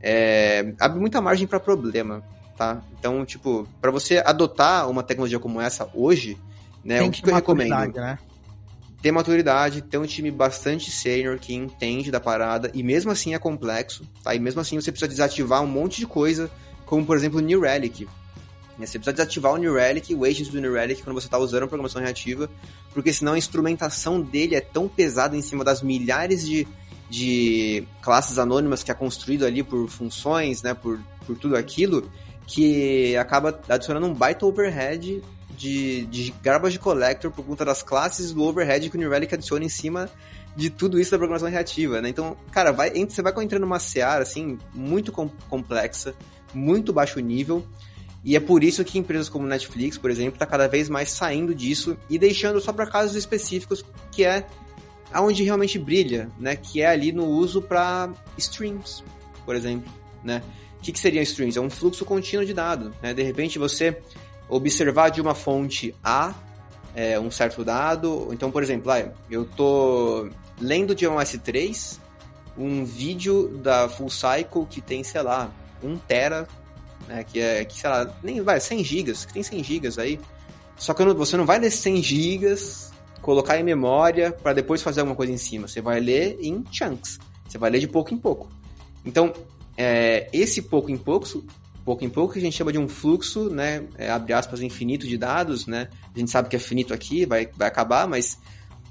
[0.01, 2.23] É, abre muita margem para problema,
[2.55, 2.81] tá?
[2.99, 6.37] Então, tipo, para você adotar uma tecnologia como essa hoje,
[6.83, 7.93] né, Tem o que, que eu recomendo?
[7.93, 8.19] Né?
[9.01, 13.39] Ter maturidade, ter um time bastante senior que entende da parada e mesmo assim é
[13.39, 14.33] complexo, tá?
[14.33, 16.49] E mesmo assim você precisa desativar um monte de coisa,
[16.85, 18.07] como por exemplo o New Relic.
[18.79, 21.63] Você precisa desativar o New Relic, o agent do New Relic, quando você está usando
[21.63, 22.49] a programação reativa,
[22.93, 26.67] porque senão a instrumentação dele é tão pesada em cima das milhares de,
[27.09, 32.09] de classes anônimas que é construído ali por funções, né, por, por tudo aquilo,
[32.45, 35.23] que acaba adicionando um baita overhead
[35.57, 39.65] de, de garbage collector por conta das classes do overhead que o New Relic adiciona
[39.65, 40.09] em cima
[40.55, 42.09] de tudo isso da programação reativa, né?
[42.09, 46.15] Então, cara, vai, você vai entrando numa seara, assim, muito com, complexa,
[46.53, 47.63] muito baixo nível,
[48.27, 51.55] e é por isso que empresas como Netflix, por exemplo, está cada vez mais saindo
[51.55, 54.45] disso e deixando só para casos específicos, que é
[55.13, 56.57] aonde realmente brilha, né?
[56.57, 59.01] Que é ali no uso para streams,
[59.45, 59.89] por exemplo,
[60.25, 60.43] né?
[60.77, 61.57] O que, que seriam streams?
[61.57, 63.13] É um fluxo contínuo de dados, né?
[63.13, 63.97] De repente você
[64.49, 66.35] observar de uma fonte A
[66.93, 70.27] é, um certo dado, então, por exemplo, ah, eu tô
[70.59, 71.97] lendo de um S3
[72.57, 75.49] um vídeo da Full Cycle que tem, sei lá,
[75.81, 76.45] um tera
[77.07, 77.23] né?
[77.23, 80.19] Que é, que, sei lá, nem vai, 100 gigas, que tem 100 gigas aí.
[80.77, 82.91] Só que você não vai ler 100 gigas,
[83.21, 85.67] colocar em memória para depois fazer alguma coisa em cima.
[85.67, 87.19] Você vai ler em chunks.
[87.47, 88.49] Você vai ler de pouco em pouco.
[89.05, 89.33] Então,
[89.75, 91.25] é, esse pouco em pouco,
[91.83, 93.83] pouco em pouco que a gente chama de um fluxo, né?
[93.97, 95.89] É, abre aspas, infinito de dados, né?
[96.15, 98.37] A gente sabe que é finito aqui, vai, vai acabar, mas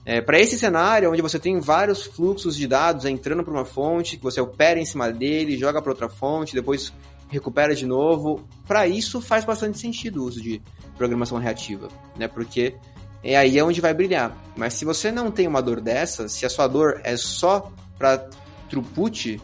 [0.04, 4.16] é, para esse cenário, onde você tem vários fluxos de dados entrando para uma fonte,
[4.16, 6.92] que você opera em cima dele, joga para outra fonte, depois
[7.28, 8.46] recupera de novo.
[8.66, 10.62] Para isso faz bastante sentido o uso de
[10.96, 12.28] programação reativa, né?
[12.28, 12.74] Porque
[13.22, 14.36] é aí é onde vai brilhar.
[14.56, 18.28] Mas se você não tem uma dor dessa, se a sua dor é só para
[18.68, 19.40] throughput,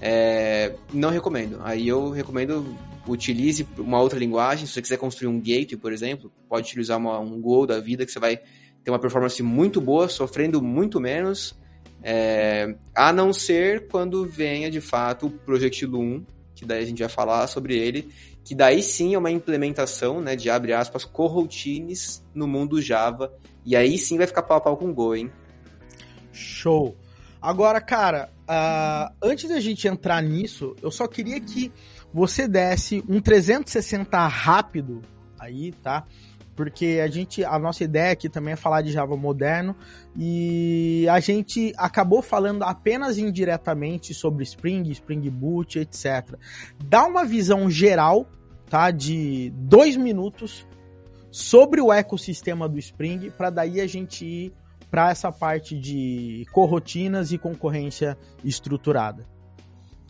[0.00, 1.60] é, não recomendo.
[1.62, 4.66] Aí eu recomendo utilize uma outra linguagem.
[4.66, 8.04] Se você quiser construir um gateway, por exemplo, pode utilizar uma, um Go da vida
[8.04, 8.38] que você vai
[8.84, 11.54] ter uma performance muito boa, sofrendo muito menos
[12.02, 16.24] É, a não ser quando venha de fato o Project Loom,
[16.56, 18.10] que daí a gente vai falar sobre ele,
[18.42, 23.32] que daí sim é uma implementação, né, de abre aspas, coroutines no mundo Java,
[23.64, 25.30] e aí sim vai ficar pau a pau com Go, hein?
[26.32, 26.96] Show!
[27.40, 31.70] Agora, cara, uh, antes da gente entrar nisso, eu só queria que
[32.12, 35.02] você desse um 360 rápido
[35.38, 36.06] aí, tá?
[36.56, 39.76] Porque a gente, a nossa ideia aqui também é falar de Java moderno
[40.16, 46.34] e a gente acabou falando apenas indiretamente sobre Spring, Spring Boot, etc.
[46.82, 48.26] Dá uma visão geral,
[48.70, 48.90] tá?
[48.90, 50.66] De dois minutos
[51.30, 54.52] sobre o ecossistema do Spring, para daí a gente ir
[54.90, 59.26] para essa parte de corrotinas e concorrência estruturada.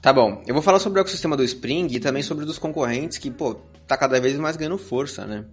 [0.01, 3.19] Tá bom, eu vou falar sobre o ecossistema do Spring e também sobre dos concorrentes
[3.19, 3.57] que, pô,
[3.89, 5.45] tá cada vez mais ganhando força, né?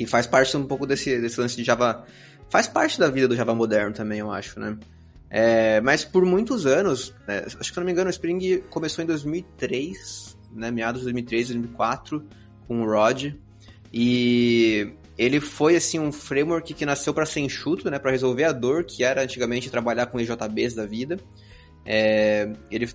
[0.00, 2.06] Que faz parte um pouco desse, desse lance de Java.
[2.48, 4.78] Faz parte da vida do Java moderno também, eu acho, né?
[5.28, 9.04] É, mas por muitos anos, né, acho que se não me engano, o Spring começou
[9.04, 10.70] em 2003, né?
[10.70, 12.26] Meados de 2003, 2004,
[12.66, 13.34] com o Rod.
[13.92, 18.52] E ele foi assim um framework que nasceu para ser enxuto, né, para resolver a
[18.52, 21.18] dor que era antigamente trabalhar com EJBs da vida.
[21.84, 22.88] É, ele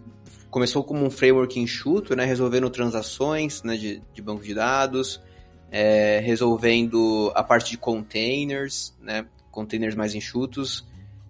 [0.50, 5.22] começou como um framework enxuto, né, resolvendo transações né, de, de banco de dados,
[5.72, 10.86] é, resolvendo a parte de containers, né, containers mais enxutos,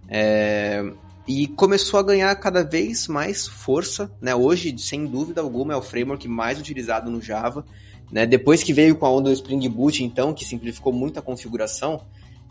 [0.07, 0.83] é,
[1.27, 4.11] e começou a ganhar cada vez mais força.
[4.21, 7.65] Né, hoje, sem dúvida alguma, é o framework mais utilizado no Java.
[8.11, 11.21] Né, depois que veio com a onda do Spring Boot, então, que simplificou muito a
[11.21, 12.01] configuração,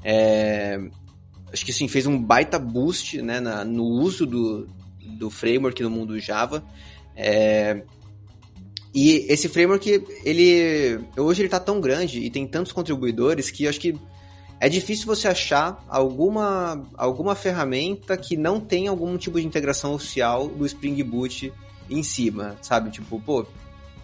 [0.03, 0.81] é,
[1.53, 4.69] acho que sim, fez um baita boost né, na, no uso do,
[5.17, 6.65] do framework no mundo Java.
[7.17, 7.83] É,
[8.95, 13.71] e esse framework, ele hoje ele está tão grande e tem tantos contribuidores que eu
[13.71, 13.99] acho que
[14.61, 20.47] é difícil você achar alguma, alguma ferramenta que não tenha algum tipo de integração oficial
[20.47, 21.53] do Spring Boot
[21.91, 22.91] em cima, sabe?
[22.91, 23.45] Tipo, pô,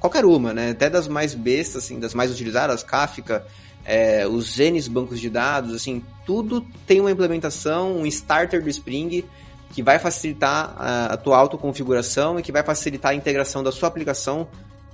[0.01, 0.71] qualquer uma, né?
[0.71, 3.47] Até das mais bestas, assim, das mais utilizadas, Kafka,
[3.85, 9.25] é, os N bancos de dados, assim, tudo tem uma implementação, um starter do Spring
[9.73, 13.89] que vai facilitar a, a tua autoconfiguração e que vai facilitar a integração da sua
[13.89, 14.49] aplicação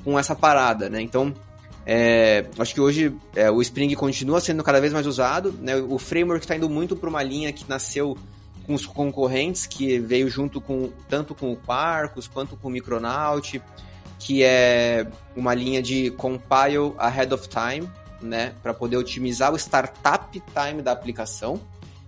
[0.06, 1.02] com essa parada, né?
[1.02, 1.34] Então,
[1.84, 5.74] é, acho que hoje é, o Spring continua sendo cada vez mais usado, né?
[5.74, 8.16] O framework está indo muito para uma linha que nasceu
[8.64, 13.60] com os concorrentes, que veio junto com tanto com o Quarkus quanto com o Micronaut,
[14.20, 17.90] que é uma linha de compile ahead of time,
[18.22, 21.60] né, para poder otimizar o startup time da aplicação,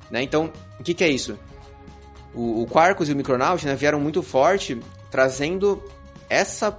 [0.09, 0.23] né?
[0.23, 1.37] Então, o que, que é isso?
[2.33, 4.79] o, Quarkus e o Micronaut né, vieram muito forte,
[5.11, 5.83] trazendo
[6.29, 6.71] essa,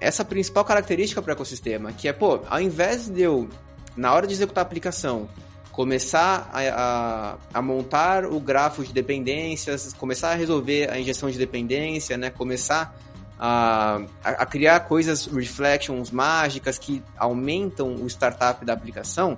[0.00, 3.48] essa principal característica para o ecossistema, que é, pô, ao invés de eu,
[3.96, 5.28] na hora de executar a aplicação,
[5.72, 11.36] começar a, a, a, montar o grafo de dependências, começar a resolver a injeção de
[11.36, 12.30] dependência, né?
[12.30, 12.98] Começar
[13.38, 19.36] a, a, criar coisas, reflections mágicas que aumentam o startup da aplicação,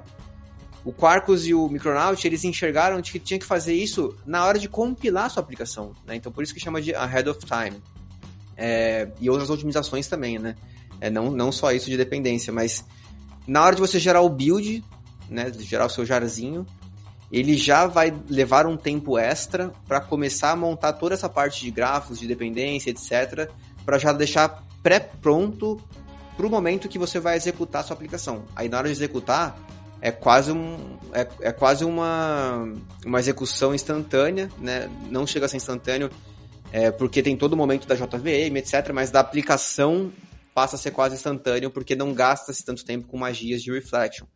[0.85, 4.69] o Quarkus e o Micronaut, eles enxergaram que tinha que fazer isso na hora de
[4.69, 6.15] compilar a sua aplicação, né?
[6.15, 7.83] Então, por isso que chama de ahead of time.
[8.59, 10.57] É, e outras otimizações também, né?
[11.01, 12.85] É, não, não só isso de dependência, mas
[13.47, 14.85] na hora de você gerar o build,
[15.31, 15.53] né?
[15.61, 16.67] Gerar o seu jarzinho,
[17.31, 21.71] ele já vai levar um tempo extra para começar a montar toda essa parte de
[21.71, 23.49] grafos, de dependência, etc.,
[23.85, 25.81] para já deixar pré-pronto
[26.37, 28.45] para o momento que você vai executar a sua aplicação.
[28.57, 29.59] Aí na hora de executar,
[30.01, 32.73] é quase, um, é, é quase uma,
[33.05, 34.89] uma execução instantânea, né?
[35.11, 36.11] Não chega a ser instantâneo,
[36.73, 40.13] é, porque tem todo o momento da JVM, etc., mas da aplicação
[40.55, 44.27] passa a ser quase instantâneo, porque não gasta-se tanto tempo com magias de reflection.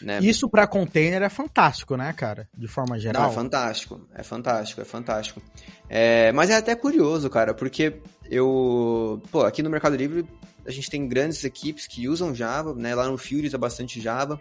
[0.00, 0.20] Né?
[0.20, 2.48] Isso para container é fantástico, né, cara?
[2.56, 3.22] De forma geral.
[3.22, 5.42] Não, é fantástico, é fantástico, é fantástico.
[5.88, 9.20] É, mas é até curioso, cara, porque eu.
[9.30, 10.24] Pô, aqui no Mercado Livre
[10.66, 12.94] a gente tem grandes equipes que usam Java, né?
[12.94, 14.40] Lá no Fury usa bastante Java.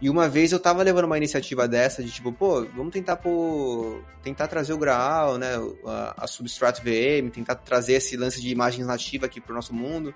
[0.00, 4.02] E uma vez eu tava levando uma iniciativa dessa de tipo, pô, vamos tentar pôr,
[4.22, 5.50] tentar trazer o Graal, né,
[5.84, 10.14] a, a Substrato VM, tentar trazer esse lance de imagens nativas aqui pro nosso mundo.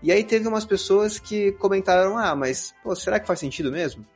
[0.00, 4.06] E aí teve umas pessoas que comentaram, ah, mas, pô, será que faz sentido mesmo?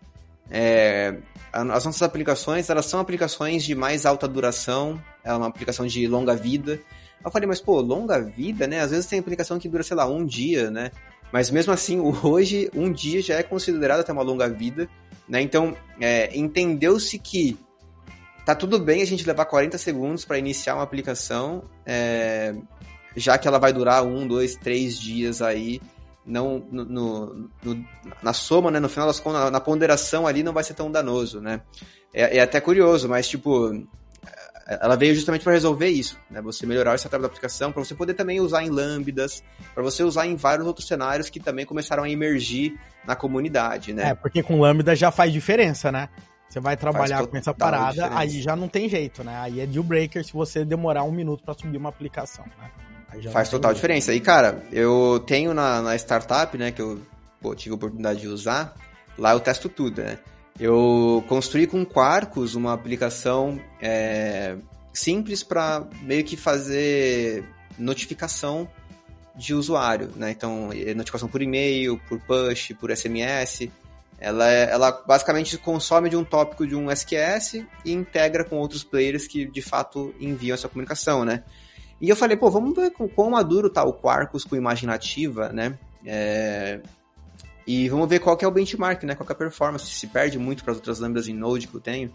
[0.48, 1.16] É,
[1.52, 6.36] as nossas aplicações, elas são aplicações de mais alta duração, é uma aplicação de longa
[6.36, 6.80] vida.
[7.24, 8.80] Eu falei, mas pô, longa vida, né?
[8.80, 10.92] Às vezes tem aplicação que dura, sei lá, um dia, né?
[11.32, 14.88] Mas mesmo assim, hoje, um dia já é considerado até uma longa vida,
[15.28, 15.40] né?
[15.40, 17.58] Então, é, entendeu-se que
[18.44, 22.54] tá tudo bem a gente levar 40 segundos para iniciar uma aplicação, é,
[23.16, 25.80] já que ela vai durar um, dois, três dias aí,
[26.24, 27.84] não no, no, no,
[28.22, 28.78] na soma, né?
[28.78, 31.62] No final das contas, na, ponderação ali não vai ser tão danoso, né?
[32.12, 33.72] É, é até curioso, mas tipo
[34.66, 36.40] ela veio justamente para resolver isso, né?
[36.42, 39.42] Você melhorar o setup da aplicação, para você poder também usar em lambdas,
[39.74, 44.10] para você usar em vários outros cenários que também começaram a emergir na comunidade, né?
[44.10, 46.08] É, porque com lambda já faz diferença, né?
[46.48, 48.18] Você vai trabalhar com essa parada, diferença.
[48.18, 49.38] aí já não tem jeito, né?
[49.40, 52.70] Aí é deal breaker se você demorar um minuto para subir uma aplicação, né?
[53.30, 54.14] Faz total diferença.
[54.14, 57.00] E, cara, eu tenho na, na startup, né, que eu
[57.40, 58.74] pô, tive a oportunidade de usar,
[59.18, 60.18] lá eu testo tudo, né?
[60.58, 64.56] Eu construí com Quarkus uma aplicação é,
[64.92, 67.44] simples para meio que fazer
[67.78, 68.68] notificação
[69.34, 70.30] de usuário, né?
[70.30, 73.70] Então, é notificação por e-mail, por push, por SMS.
[74.18, 78.84] Ela, é, ela basicamente consome de um tópico de um SQS e integra com outros
[78.84, 81.42] players que de fato enviam essa comunicação, né?
[82.00, 85.48] E eu falei, pô, vamos ver com quão maduro tá o Quarkus com imagem nativa,
[85.48, 85.78] né?
[86.04, 86.80] É,
[87.66, 89.14] e vamos ver qual que é o benchmark, né?
[89.14, 91.80] Qual é a performance, se perde muito para as outras lambdas em Node que eu
[91.80, 92.12] tenho.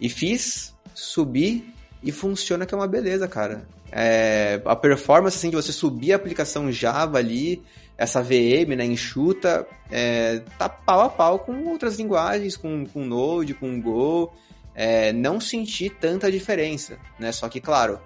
[0.00, 3.66] E fiz, subi e funciona que é uma beleza, cara.
[3.90, 7.62] É, a performance assim, de você subir a aplicação Java ali,
[7.96, 13.54] essa VM, né, enxuta, é, tá pau a pau com outras linguagens, com, com Node,
[13.54, 14.32] com Go.
[14.74, 17.32] É, não senti tanta diferença, né?
[17.32, 17.98] Só que, claro,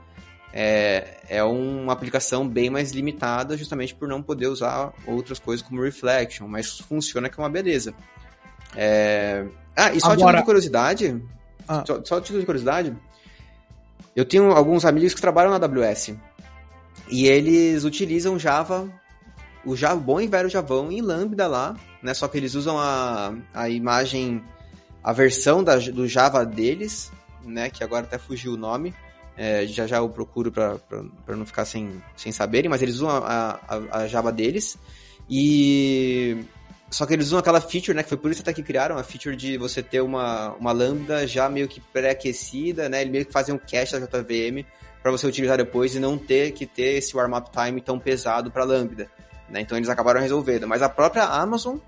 [0.52, 5.82] é, é uma aplicação bem mais limitada, justamente por não poder usar outras coisas como
[5.82, 7.94] Reflection, mas funciona que é uma beleza.
[8.74, 9.46] É...
[9.76, 10.38] Ah, e só Agora...
[10.38, 11.22] de curiosidade,
[11.68, 11.84] ah.
[11.86, 12.96] só, só de curiosidade,
[14.14, 16.14] eu tenho alguns amigos que trabalham na AWS
[17.08, 18.88] e eles utilizam Java,
[19.64, 22.14] o Java bom e velho Javão em Lambda lá, né?
[22.14, 24.42] Só que eles usam a, a imagem,
[25.02, 27.12] a versão da, do Java deles,
[27.44, 27.70] né?
[27.70, 28.94] Que agora até fugiu o nome.
[29.42, 30.78] É, já já eu procuro para
[31.28, 34.76] não ficar sem, sem saberem, mas eles usam a, a, a, Java deles.
[35.30, 36.44] E.
[36.90, 38.02] Só que eles usam aquela feature, né?
[38.02, 41.26] Que foi por isso até que criaram a feature de você ter uma, uma lambda
[41.26, 43.00] já meio que pré-aquecida, né?
[43.00, 44.62] Eles meio que fazem um cache da JVM
[45.02, 48.62] para você utilizar depois e não ter que ter esse warm-up time tão pesado para
[48.62, 49.10] lambda.
[49.48, 49.62] Né?
[49.62, 50.68] Então eles acabaram resolvendo.
[50.68, 51.78] Mas a própria Amazon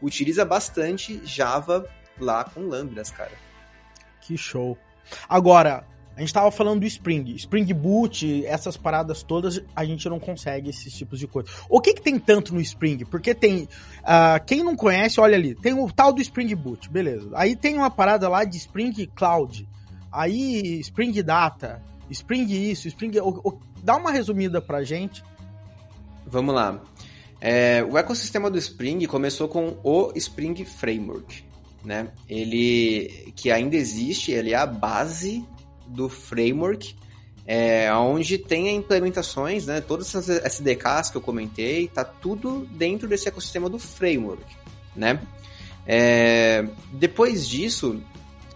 [0.00, 1.86] utiliza bastante Java
[2.18, 3.32] lá com lambdas, cara.
[4.22, 4.78] Que show.
[5.28, 5.84] Agora,
[6.16, 7.34] a gente tava falando do Spring.
[7.36, 11.48] Spring Boot, essas paradas todas, a gente não consegue esses tipos de coisa.
[11.68, 13.04] O que que tem tanto no Spring?
[13.06, 13.62] Porque tem...
[13.62, 15.54] Uh, quem não conhece, olha ali.
[15.54, 17.30] Tem o tal do Spring Boot, beleza.
[17.34, 19.66] Aí tem uma parada lá de Spring Cloud.
[20.12, 23.18] Aí Spring Data, Spring isso, Spring...
[23.20, 25.24] O, o, dá uma resumida pra gente.
[26.26, 26.78] Vamos lá.
[27.40, 31.42] É, o ecossistema do Spring começou com o Spring Framework,
[31.82, 32.08] né?
[32.28, 35.44] Ele que ainda existe, ele é a base
[35.92, 36.94] do framework,
[37.46, 43.28] é, onde tem implementações, né, todas essas SDKs que eu comentei, tá tudo dentro desse
[43.28, 44.44] ecossistema do framework,
[44.94, 45.20] né?
[45.86, 48.00] É, depois disso,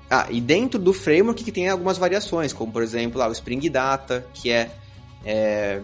[0.08, 4.24] ah, e dentro do framework que tem algumas variações, como por exemplo o Spring Data,
[4.32, 4.70] que é,
[5.24, 5.80] é,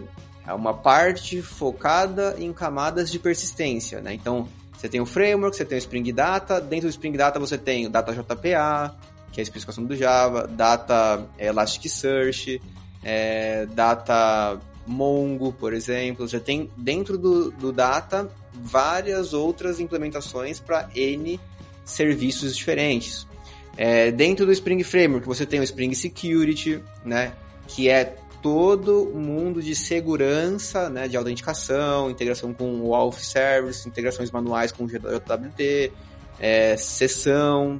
[0.47, 4.13] é uma parte focada em camadas de persistência, né?
[4.13, 4.47] Então,
[4.77, 7.85] você tem o framework, você tem o Spring Data, dentro do Spring Data você tem
[7.85, 8.95] o Data JPA,
[9.33, 12.61] que é a especificação do Java, data Elasticsearch,
[13.03, 16.27] é, data Mongo, por exemplo.
[16.27, 21.39] Você tem dentro do, do data várias outras implementações para N
[21.83, 23.27] serviços diferentes.
[23.75, 27.33] É, dentro do Spring Framework você tem o Spring Security, né,
[27.67, 34.29] que é todo mundo de segurança, né, de autenticação, integração com o Auth Service, integrações
[34.29, 35.91] manuais com o JWT,
[36.39, 37.79] é, sessão,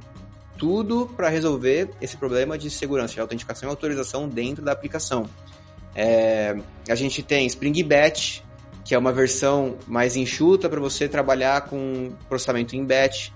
[0.56, 5.28] tudo para resolver esse problema de segurança, de autenticação e autorização dentro da aplicação.
[5.94, 6.56] É,
[6.88, 8.40] a gente tem Spring Batch,
[8.84, 13.30] que é uma versão mais enxuta para você trabalhar com processamento em batch.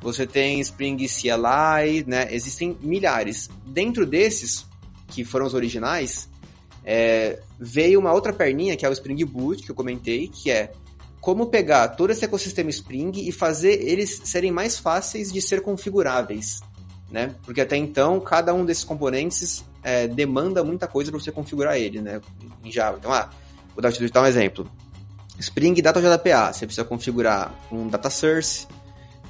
[0.00, 2.28] Você tem Spring CLI, né?
[2.30, 3.48] Existem milhares.
[3.66, 4.66] Dentro desses,
[5.08, 6.28] que foram os originais,
[6.84, 10.72] é, veio uma outra perninha, que é o Spring Boot, que eu comentei, que é
[11.24, 16.60] como pegar todo esse ecossistema Spring e fazer eles serem mais fáceis de ser configuráveis,
[17.10, 17.34] né?
[17.46, 22.02] Porque até então, cada um desses componentes é, demanda muita coisa para você configurar ele,
[22.02, 22.20] né?
[22.62, 22.98] Em Java.
[22.98, 23.30] Então, ah,
[23.74, 24.70] vou dar, vou dar um exemplo.
[25.38, 28.66] Spring Data JPA, você precisa configurar um data source,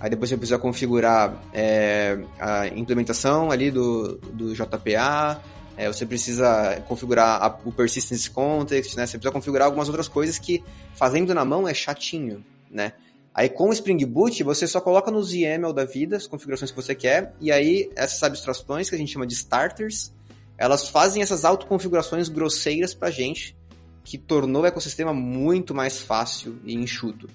[0.00, 5.40] aí depois você precisa configurar é, a implementação ali do, do JPA,
[5.76, 9.06] é, você precisa configurar a, o persistence context, né?
[9.06, 10.62] Você precisa configurar algumas outras coisas que
[10.94, 12.92] fazendo na mão é chatinho, né?
[13.34, 16.76] Aí com o Spring Boot, você só coloca nos YAML da vida as configurações que
[16.76, 20.12] você quer, e aí essas abstrações que a gente chama de starters,
[20.56, 23.56] elas fazem essas autoconfigurações grosseiras pra gente,
[24.04, 27.28] que tornou o ecossistema muito mais fácil e enxuto.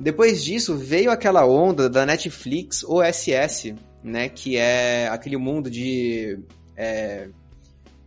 [0.00, 6.40] Depois disso, veio aquela onda da Netflix OSS, né, que é aquele mundo de
[6.76, 7.28] é,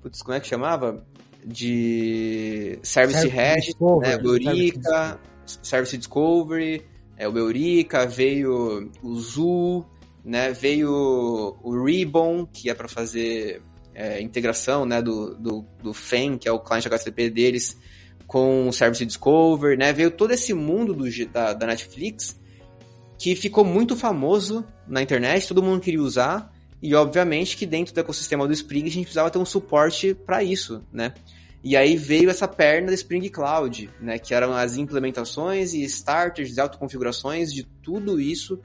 [0.06, 1.04] putz, como é que chamava?
[1.44, 3.66] De Service, Service Hash,
[4.02, 4.18] né?
[4.24, 5.20] o Eurica,
[5.64, 6.86] Service, Discovery,
[7.18, 9.84] é, o Eurica, veio o Zoo,
[10.24, 10.52] né?
[10.52, 13.64] Veio o Ribbon, que é para fazer
[13.96, 17.76] é, integração né, do, do, do FEM, que é o client HTTP deles,
[18.28, 19.92] com o Service Discover, né?
[19.92, 22.40] Veio todo esse mundo do, da, da Netflix
[23.18, 26.52] que ficou muito famoso na internet, todo mundo queria usar,
[26.82, 30.44] e obviamente que dentro do ecossistema do Spring a gente precisava ter um suporte para
[30.44, 31.14] isso, né?
[31.64, 34.20] E aí veio essa perna do Spring Cloud, né?
[34.20, 38.60] Que eram as implementações e starters, autoconfigurações de tudo isso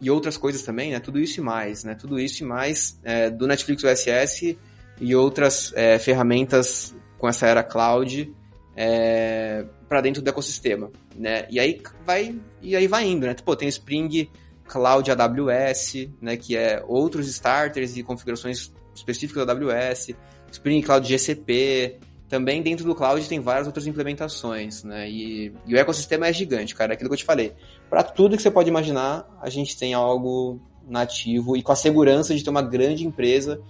[0.00, 0.98] e outras coisas também, né?
[0.98, 1.94] Tudo isso e mais, né?
[1.94, 4.58] Tudo isso e mais é, do Netflix OSS
[5.00, 8.34] e outras é, ferramentas com essa era cloud
[8.76, 11.46] é, para dentro do ecossistema, né?
[11.48, 13.34] E aí vai e aí vai indo, né?
[13.44, 14.28] Pô, tem Spring
[14.74, 16.36] Cloud AWS, né?
[16.36, 20.16] Que é outros starters e configurações específicas da AWS,
[20.50, 25.08] Spring Cloud GCP, também dentro do cloud tem várias outras implementações, né?
[25.08, 26.92] E, e o ecossistema é gigante, cara.
[26.92, 27.52] É aquilo que eu te falei.
[27.88, 32.34] Para tudo que você pode imaginar, a gente tem algo nativo e com a segurança
[32.34, 33.60] de ter uma grande empresa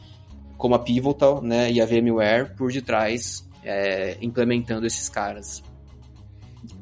[0.56, 1.70] como a Pivotal, né?
[1.70, 5.62] E a VMware por detrás é, implementando esses caras.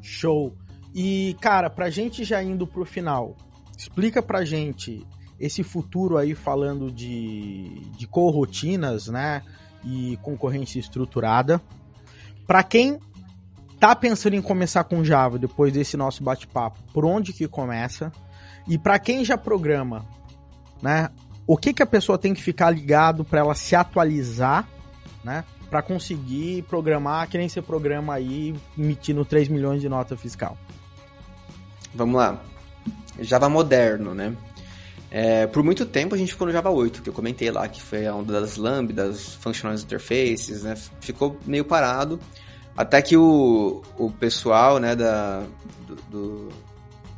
[0.01, 0.55] Show.
[0.95, 3.35] E, cara, pra gente já indo pro final,
[3.77, 5.05] explica pra gente
[5.39, 9.43] esse futuro aí falando de, de corrotinas, né?
[9.83, 11.61] E concorrência estruturada.
[12.47, 12.99] Para quem
[13.79, 18.11] tá pensando em começar com Java depois desse nosso bate-papo, por onde que começa?
[18.67, 20.05] E para quem já programa,
[20.81, 21.09] né?
[21.45, 24.67] O que que a pessoa tem que ficar ligado para ela se atualizar,
[25.23, 25.43] né?
[25.73, 30.55] para conseguir programar que nem você programa aí emitindo 3 milhões de nota fiscal?
[31.95, 32.39] Vamos lá.
[33.19, 34.35] Java moderno, né?
[35.11, 37.79] É, por muito tempo a gente ficou no Java 8, que eu comentei lá, que
[37.81, 40.75] foi a onda das lambdas, functional interfaces, né?
[40.99, 42.19] Ficou meio parado.
[42.75, 45.43] Até que o, o pessoal, né, da,
[45.85, 46.49] do, do,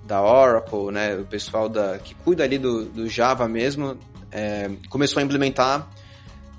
[0.05, 3.97] da Oracle, né, o pessoal da, que cuida ali do, do Java mesmo,
[4.29, 5.89] é, começou a implementar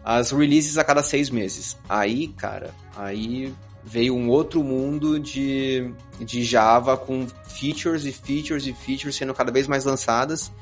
[0.02, 1.76] as releases a cada seis meses.
[1.86, 3.52] Aí, cara, aí
[3.86, 9.52] veio um outro mundo de, de Java com features e features e features sendo cada
[9.52, 10.52] vez mais lançadas.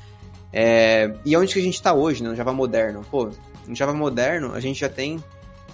[0.53, 3.03] É, e onde que a gente está hoje, né, no Java moderno?
[3.09, 3.31] Pô,
[3.67, 5.21] no Java moderno a gente já tem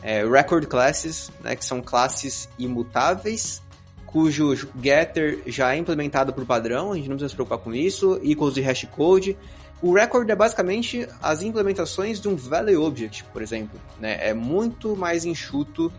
[0.02, 3.62] é, record classes, né, que são classes imutáveis,
[4.06, 8.18] cujo getter já é implementado por padrão, a gente não precisa se preocupar com isso,
[8.24, 9.38] equals de hashcode.
[9.82, 13.80] O record é basicamente as implementações de um value object, por exemplo.
[13.99, 14.18] Né?
[14.22, 15.91] É muito mais enxuto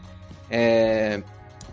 [0.48, 1.22] é,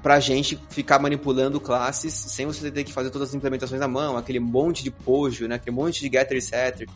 [0.02, 3.88] para a gente ficar manipulando classes sem você ter que fazer todas as implementações à
[3.88, 5.56] mão, aquele monte de pojo, né?
[5.56, 6.90] aquele monte de getter e setter.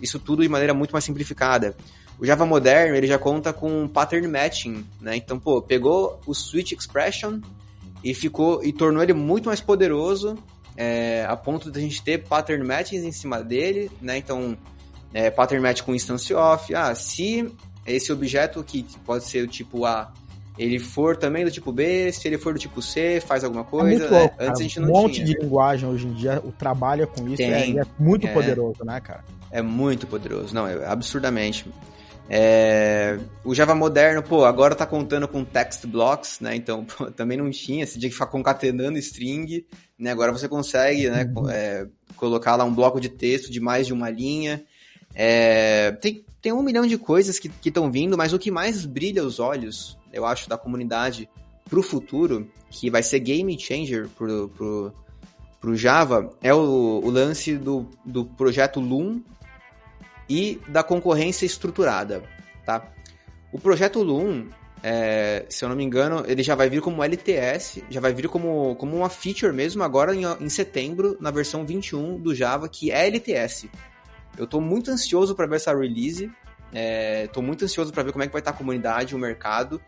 [0.00, 1.76] Isso tudo de maneira muito mais simplificada.
[2.18, 5.16] O Java moderno, ele já conta com pattern matching, né?
[5.16, 7.40] Então, pô, pegou o switch expression
[8.04, 10.36] e ficou e tornou ele muito mais poderoso
[10.76, 14.18] é, a ponto de a gente ter pattern matchings em cima dele, né?
[14.18, 14.56] Então,
[15.12, 16.74] é, pattern match com instance off.
[16.74, 17.50] Ah, se
[17.86, 20.12] esse objeto que pode ser o tipo A,
[20.58, 23.64] ele for também do tipo B, se ele for do tipo C, faz alguma é
[23.64, 24.04] coisa.
[24.04, 24.48] É louco, né?
[24.48, 24.98] Antes a gente não tinha.
[24.98, 25.40] Um monte de né?
[25.40, 29.00] linguagem hoje em dia, o trabalho com isso Tem, é, é, muito é, poderoso, né,
[29.00, 29.24] cara?
[29.50, 31.66] É muito poderoso, não, é absurdamente.
[32.32, 36.54] É, o Java moderno, pô, agora tá contando com text blocks, né?
[36.54, 39.66] Então, pô, também não tinha, você tinha que ficar concatenando string,
[39.98, 40.12] né?
[40.12, 41.50] Agora você consegue, né, uhum.
[41.50, 44.62] é, colocar lá um bloco de texto de mais de uma linha.
[45.12, 49.24] É, tem, tem um milhão de coisas que estão vindo, mas o que mais brilha
[49.24, 51.28] os olhos, eu acho, da comunidade
[51.68, 54.92] pro futuro, que vai ser game changer pro, pro,
[55.60, 59.22] pro Java, é o, o lance do, do projeto Loom,
[60.30, 62.22] e da concorrência estruturada,
[62.64, 62.88] tá?
[63.52, 64.46] O projeto Loom,
[64.80, 68.28] é, se eu não me engano, ele já vai vir como LTS, já vai vir
[68.28, 72.92] como, como uma feature mesmo agora em, em setembro, na versão 21 do Java, que
[72.92, 73.68] é LTS.
[74.38, 76.30] Eu estou muito ansioso para ver essa release,
[77.24, 79.80] estou é, muito ansioso para ver como é que vai estar a comunidade, o mercado,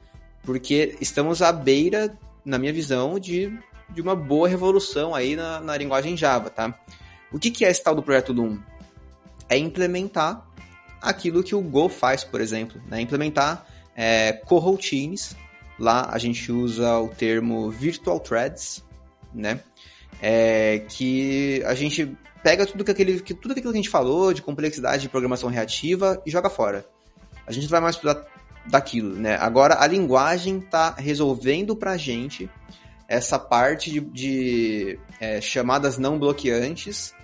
[0.43, 3.57] porque estamos à beira, na minha visão, de,
[3.91, 6.79] de uma boa revolução aí na, na linguagem Java, tá?
[7.33, 8.59] O que, que é esse tal do projeto Loom?
[9.53, 10.47] é implementar
[11.01, 13.01] aquilo que o Go faz, por exemplo, né?
[13.03, 15.37] implementar é, coroutines.
[15.79, 18.83] Lá a gente usa o termo virtual threads,
[19.35, 19.61] né?
[20.23, 24.33] É, que a gente pega tudo, que aquele, que, tudo aquilo que a gente falou
[24.33, 26.87] de complexidade de programação reativa e joga fora.
[27.47, 28.25] A gente não vai mais precisar
[28.67, 29.37] daquilo, né?
[29.37, 32.49] Agora a linguagem está resolvendo para a gente
[33.09, 37.15] essa parte de, de é, chamadas não bloqueantes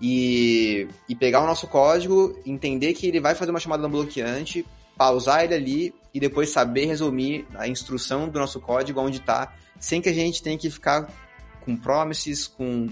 [0.00, 4.64] e, e pegar o nosso código, entender que ele vai fazer uma chamada não bloqueante,
[4.96, 10.00] pausar ele ali e depois saber resumir a instrução do nosso código onde está, sem
[10.00, 11.08] que a gente tenha que ficar
[11.64, 12.88] com promises, com,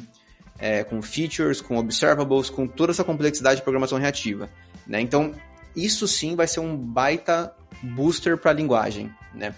[0.58, 4.50] é, com features, com observables, com toda essa complexidade de programação reativa.
[4.86, 5.00] Né?
[5.00, 5.32] Então,
[5.76, 9.12] isso sim vai ser um baita booster para a linguagem.
[9.34, 9.54] Né?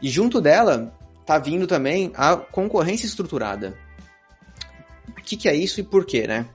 [0.00, 0.92] E junto dela,
[1.24, 3.76] tá vindo também a concorrência estruturada.
[5.08, 6.46] O que, que é isso e por quê, né?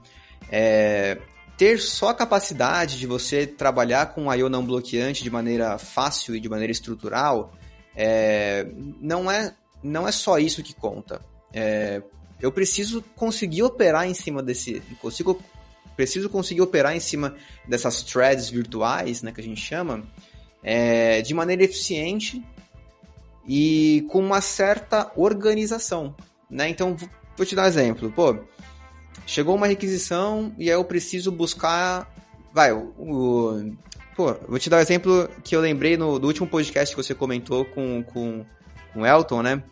[0.50, 1.18] É,
[1.56, 4.48] ter só a capacidade de você trabalhar com I.O.
[4.48, 7.52] não bloqueante de maneira fácil e de maneira estrutural,
[7.96, 8.66] é,
[9.00, 11.20] não, é, não é só isso que conta.
[11.52, 12.02] É,
[12.40, 14.80] eu preciso conseguir operar em cima desse...
[15.00, 15.42] Consigo,
[15.96, 17.34] preciso conseguir operar em cima
[17.66, 20.04] dessas threads virtuais, né, que a gente chama,
[20.62, 22.44] é, de maneira eficiente
[23.46, 26.14] e com uma certa organização,
[26.50, 26.68] né?
[26.68, 26.96] Então,
[27.36, 28.10] vou te dar um exemplo.
[28.12, 28.36] Pô,
[29.26, 32.12] chegou uma requisição e aí eu preciso buscar...
[32.52, 33.72] Vai, o...
[34.16, 37.14] pô, vou te dar um exemplo que eu lembrei no, do último podcast que você
[37.14, 38.44] comentou com, com,
[38.92, 39.62] com Elton, né?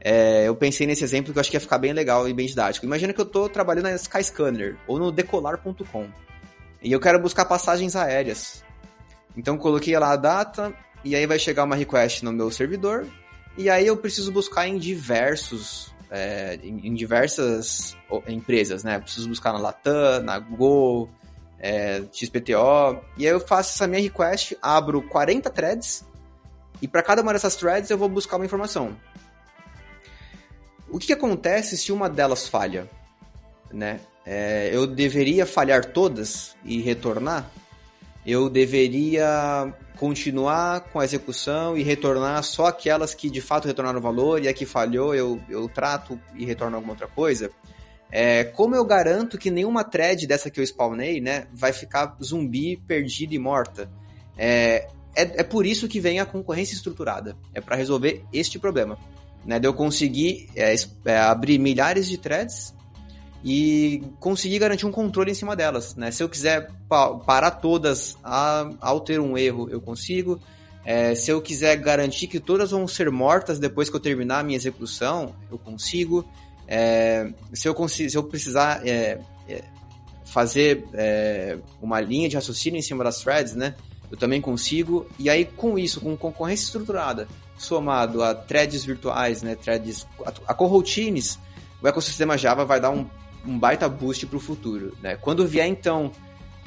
[0.00, 2.46] É, eu pensei nesse exemplo que eu acho que ia ficar bem legal e bem
[2.46, 2.84] didático.
[2.84, 6.06] Imagina que eu estou trabalhando na Skyscanner ou no decolar.com
[6.82, 8.62] e eu quero buscar passagens aéreas.
[9.36, 10.74] Então coloquei lá a data
[11.04, 13.06] e aí vai chegar uma request no meu servidor
[13.56, 17.96] e aí eu preciso buscar em diversos, é, em, em, diversas
[18.26, 18.98] empresas, né?
[18.98, 21.08] preciso buscar na Latam, na Google,
[21.58, 23.00] é, XPTO.
[23.16, 26.04] E aí eu faço essa minha request, abro 40 threads
[26.82, 28.96] e para cada uma dessas threads eu vou buscar uma informação.
[30.90, 32.90] O que, que acontece se uma delas falha?
[33.72, 34.00] Né?
[34.26, 37.50] É, eu deveria falhar todas e retornar?
[38.26, 44.42] Eu deveria continuar com a execução e retornar só aquelas que de fato retornaram valor
[44.42, 47.50] e a que falhou eu, eu trato e retorno alguma outra coisa.
[48.10, 52.76] É, como eu garanto que nenhuma thread dessa que eu spawnei, né, vai ficar zumbi,
[52.86, 53.90] perdida e morta?
[54.36, 57.36] É, é, é por isso que vem a concorrência estruturada.
[57.52, 58.98] É para resolver este problema.
[59.44, 60.74] Né, de eu conseguir é,
[61.04, 62.74] é, abrir milhares de threads
[63.44, 65.94] e conseguir garantir um controle em cima delas.
[65.94, 66.10] Né?
[66.10, 70.40] Se eu quiser pa parar todas a, ao ter um erro, eu consigo.
[70.82, 74.42] É, se eu quiser garantir que todas vão ser mortas depois que eu terminar a
[74.42, 76.24] minha execução, eu consigo.
[76.66, 79.62] É, se, eu se eu precisar é, é
[80.24, 83.74] fazer é, uma linha de raciocínio em cima das threads, né?
[84.10, 85.06] Eu também consigo.
[85.18, 89.54] E aí, com isso, com concorrência estruturada, somado a threads virtuais, né?
[89.54, 91.38] Threads, a, a coroutines,
[91.82, 93.06] o ecossistema Java vai dar um
[93.46, 94.96] um baita boost para o futuro.
[95.02, 95.16] Né?
[95.16, 96.10] Quando vier, então,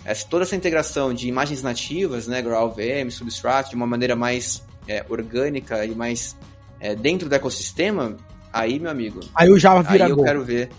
[0.05, 5.05] essa, toda essa integração de imagens nativas, né, GraalVM, Substrate, de uma maneira mais é,
[5.09, 6.37] orgânica e mais
[6.79, 8.15] é, dentro do ecossistema,
[8.51, 9.19] aí, meu amigo...
[9.35, 10.69] Aí o Java vira Aí eu quero ver.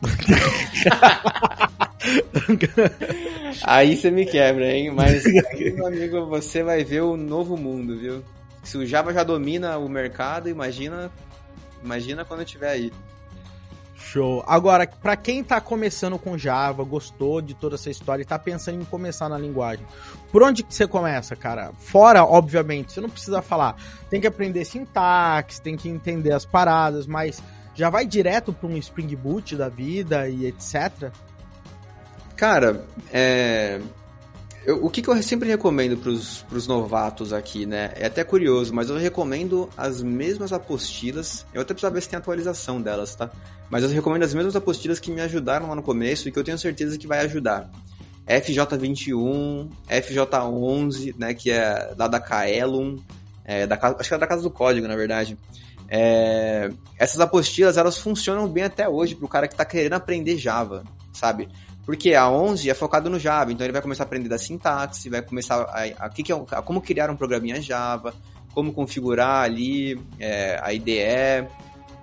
[3.64, 4.92] aí você me quebra, hein?
[4.92, 8.22] Mas aí, meu amigo, você vai ver o novo mundo, viu?
[8.62, 11.10] Se o Java já domina o mercado, imagina,
[11.82, 12.92] imagina quando tiver aí.
[14.12, 14.42] Show.
[14.46, 18.80] Agora, para quem tá começando com Java, gostou de toda essa história e tá pensando
[18.80, 19.86] em começar na linguagem,
[20.32, 21.72] por onde que você começa, cara?
[21.78, 23.76] Fora, obviamente, você não precisa falar.
[24.08, 27.42] Tem que aprender sintaxe, tem que entender as paradas, mas
[27.74, 31.12] já vai direto para um Spring Boot da vida e etc.
[32.34, 33.80] Cara, é...
[34.68, 37.90] Eu, o que, que, eu sempre recomendo para os novatos aqui, né?
[37.96, 41.46] É até curioso, mas eu recomendo as mesmas apostilas.
[41.54, 43.30] Eu até preciso ver se tem atualização delas, tá?
[43.70, 46.44] Mas eu recomendo as mesmas apostilas que me ajudaram lá no começo e que eu
[46.44, 47.70] tenho certeza que vai ajudar.
[48.28, 51.32] FJ21, FJ11, né?
[51.32, 52.98] Que é lá da Kaelum,
[53.46, 55.38] é, da, acho que é da Casa do Código, na verdade.
[55.88, 60.36] É, essas apostilas, elas funcionam bem até hoje para o cara que está querendo aprender
[60.36, 60.84] Java,
[61.14, 61.48] sabe?
[61.88, 65.08] Porque a 11 é focado no Java, então ele vai começar a aprender da sintaxe,
[65.08, 68.12] vai começar a, a, a, é, como criar um programinha Java,
[68.52, 71.48] como configurar ali é, a IDE.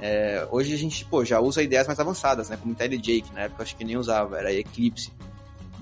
[0.01, 2.57] É, hoje a gente pô, já usa ideias mais avançadas, né?
[2.59, 5.11] Como IntelliJ, que na época acho que nem usava, era Eclipse.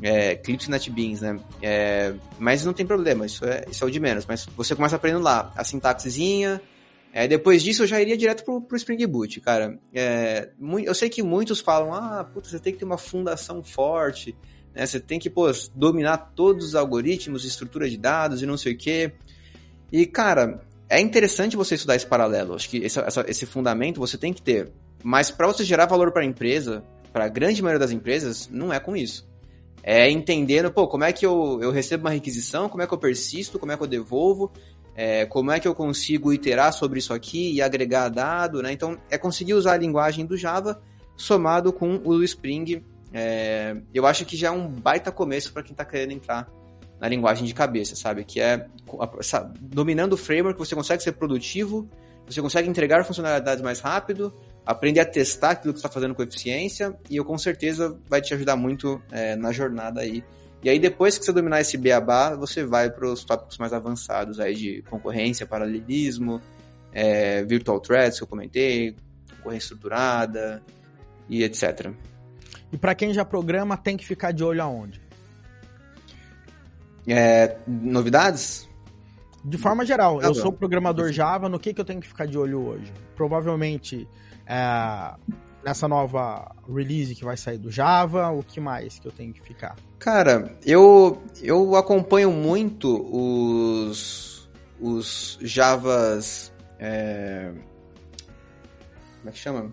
[0.01, 1.39] É, Eclipse NetBeans, né?
[1.61, 4.25] É, mas não tem problema, isso é, isso é o de menos.
[4.25, 6.61] Mas você começa aprendendo lá a sintaxezinha,
[7.15, 9.79] é, depois disso eu já iria direto pro, pro Spring Boot, cara.
[9.93, 10.49] É,
[10.83, 14.35] eu sei que muitos falam, ah, puta, você tem que ter uma fundação forte,
[14.73, 14.83] né?
[14.83, 15.45] Você tem que, pô,
[15.75, 19.13] dominar todos os algoritmos, estrutura de dados e não sei o quê.
[19.91, 22.55] E, cara, é interessante você estudar esse paralelo.
[22.55, 24.71] Acho que esse, essa, esse fundamento você tem que ter.
[25.03, 28.73] Mas para você gerar valor para a empresa, para a grande maioria das empresas, não
[28.73, 29.31] é com isso.
[29.83, 32.97] É entendendo, pô, como é que eu, eu recebo uma requisição, como é que eu
[32.97, 34.51] persisto, como é que eu devolvo,
[34.95, 38.71] é, como é que eu consigo iterar sobre isso aqui e agregar dado, né?
[38.71, 40.81] Então, é conseguir usar a linguagem do Java
[41.15, 42.83] somado com o Spring.
[43.11, 46.47] É, eu acho que já é um baita começo para quem está querendo entrar
[46.99, 48.23] na linguagem de cabeça, sabe?
[48.23, 48.67] Que é
[49.59, 51.89] dominando o framework, você consegue ser produtivo,
[52.25, 54.33] você consegue entregar funcionalidades mais rápido,
[54.65, 58.33] aprender a testar aquilo que está fazendo com eficiência, e eu com certeza vai te
[58.33, 60.23] ajudar muito é, na jornada aí.
[60.63, 64.39] E aí depois que você dominar esse beabá, você vai para os tópicos mais avançados
[64.39, 66.41] aí de concorrência, paralelismo,
[66.93, 68.95] é, virtual threads que eu comentei,
[69.37, 70.63] concorrência estruturada
[71.27, 71.91] e etc.
[72.71, 75.01] E para quem já programa, tem que ficar de olho aonde?
[77.05, 78.69] É, novidades?
[79.43, 82.25] De forma geral, ah, eu sou programador Java, no que, que eu tenho que ficar
[82.25, 82.93] de olho hoje?
[83.17, 84.07] Provavelmente
[84.47, 85.13] é,
[85.63, 89.41] nessa nova release que vai sair do Java, o que mais que eu tenho que
[89.41, 89.75] ficar?
[90.03, 96.51] Cara, eu, eu acompanho muito os, os Javas.
[96.77, 97.53] É,
[99.19, 99.71] como é que chama?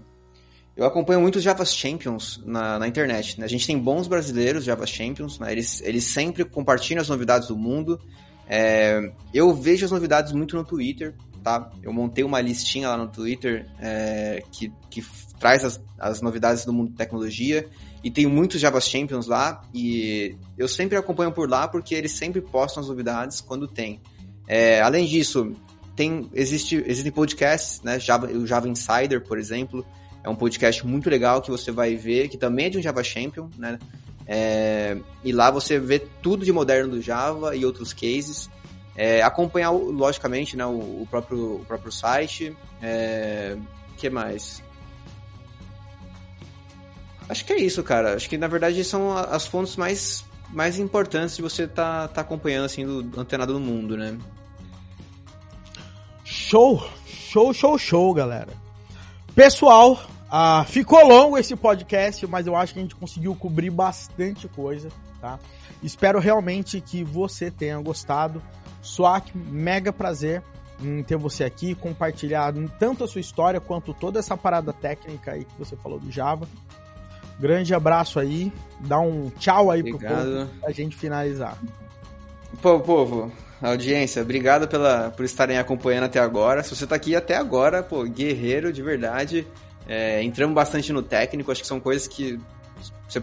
[0.77, 3.40] Eu acompanho muito os Java Champions na, na internet.
[3.40, 3.44] Né?
[3.44, 5.51] A gente tem bons brasileiros Java Champions, né?
[5.51, 8.01] eles, eles sempre compartilham as novidades do mundo.
[8.48, 11.70] É, eu vejo as novidades muito no Twitter, tá?
[11.82, 15.04] Eu montei uma listinha lá no Twitter é, que, que
[15.38, 17.68] traz as, as novidades do mundo de tecnologia
[18.02, 22.40] e tem muitos Java Champions lá e eu sempre acompanho por lá porque eles sempre
[22.40, 24.00] postam as novidades quando tem.
[24.46, 25.54] É, além disso,
[25.94, 27.98] tem, existe, existem podcasts, né?
[27.98, 29.84] Java, o Java Insider, por exemplo,
[30.24, 33.02] é um podcast muito legal que você vai ver, que também é de um Java
[33.02, 33.78] Champion, né?
[34.26, 38.48] É, e lá você vê tudo de moderno do Java e outros cases.
[38.96, 42.56] É, acompanhar, logicamente, né, o, o, próprio, o próprio site.
[42.82, 43.56] É,
[43.96, 44.62] que mais?
[47.28, 48.14] Acho que é isso, cara.
[48.14, 52.64] Acho que na verdade são as fontes mais, mais importantes de você tá, tá acompanhando
[52.64, 54.18] assim do antenado do mundo, né?
[56.24, 58.52] Show, show, show, show, galera.
[59.32, 59.92] Pessoal,
[60.26, 64.88] uh, ficou longo esse podcast, mas eu acho que a gente conseguiu cobrir bastante coisa,
[65.20, 65.38] tá?
[65.82, 68.42] Espero realmente que você tenha gostado.
[68.82, 70.43] Swak, mega prazer
[70.82, 75.44] em ter você aqui, compartilhar tanto a sua história quanto toda essa parada técnica aí
[75.44, 76.48] que você falou do Java.
[77.39, 80.23] Grande abraço aí, dá um tchau aí obrigado.
[80.23, 81.59] pro povo pra gente finalizar.
[82.61, 83.32] Pô, povo,
[83.62, 86.62] audiência, obrigado pela, por estarem acompanhando até agora.
[86.62, 89.47] Se você tá aqui até agora, pô, guerreiro de verdade.
[89.86, 92.39] É, entramos bastante no técnico, acho que são coisas que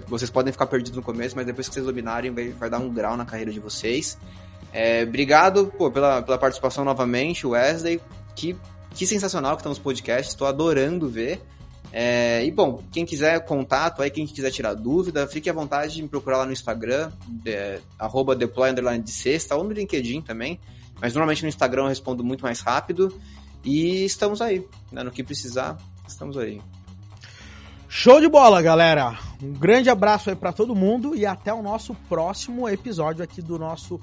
[0.08, 2.92] vocês podem ficar perdidos no começo, mas depois que vocês dominarem, vai, vai dar um
[2.92, 4.18] grau na carreira de vocês.
[4.72, 8.02] É, obrigado pô, pela, pela participação novamente, Wesley.
[8.36, 8.56] Que,
[8.92, 11.42] que sensacional que estão os podcasts, estou adorando ver.
[11.92, 16.04] É, e bom, quem quiser contato, aí quem quiser tirar dúvida, fique à vontade de
[16.04, 20.60] me procurar lá no Instagram, de, arroba deploy de sexta, ou no LinkedIn também.
[21.02, 23.16] Mas normalmente no Instagram eu respondo muito mais rápido.
[23.64, 25.04] E estamos aí, né?
[25.04, 25.78] no que precisar,
[26.08, 26.62] estamos aí.
[27.90, 29.18] Show de bola, galera!
[29.42, 33.58] Um grande abraço aí para todo mundo e até o nosso próximo episódio aqui do
[33.58, 34.00] nosso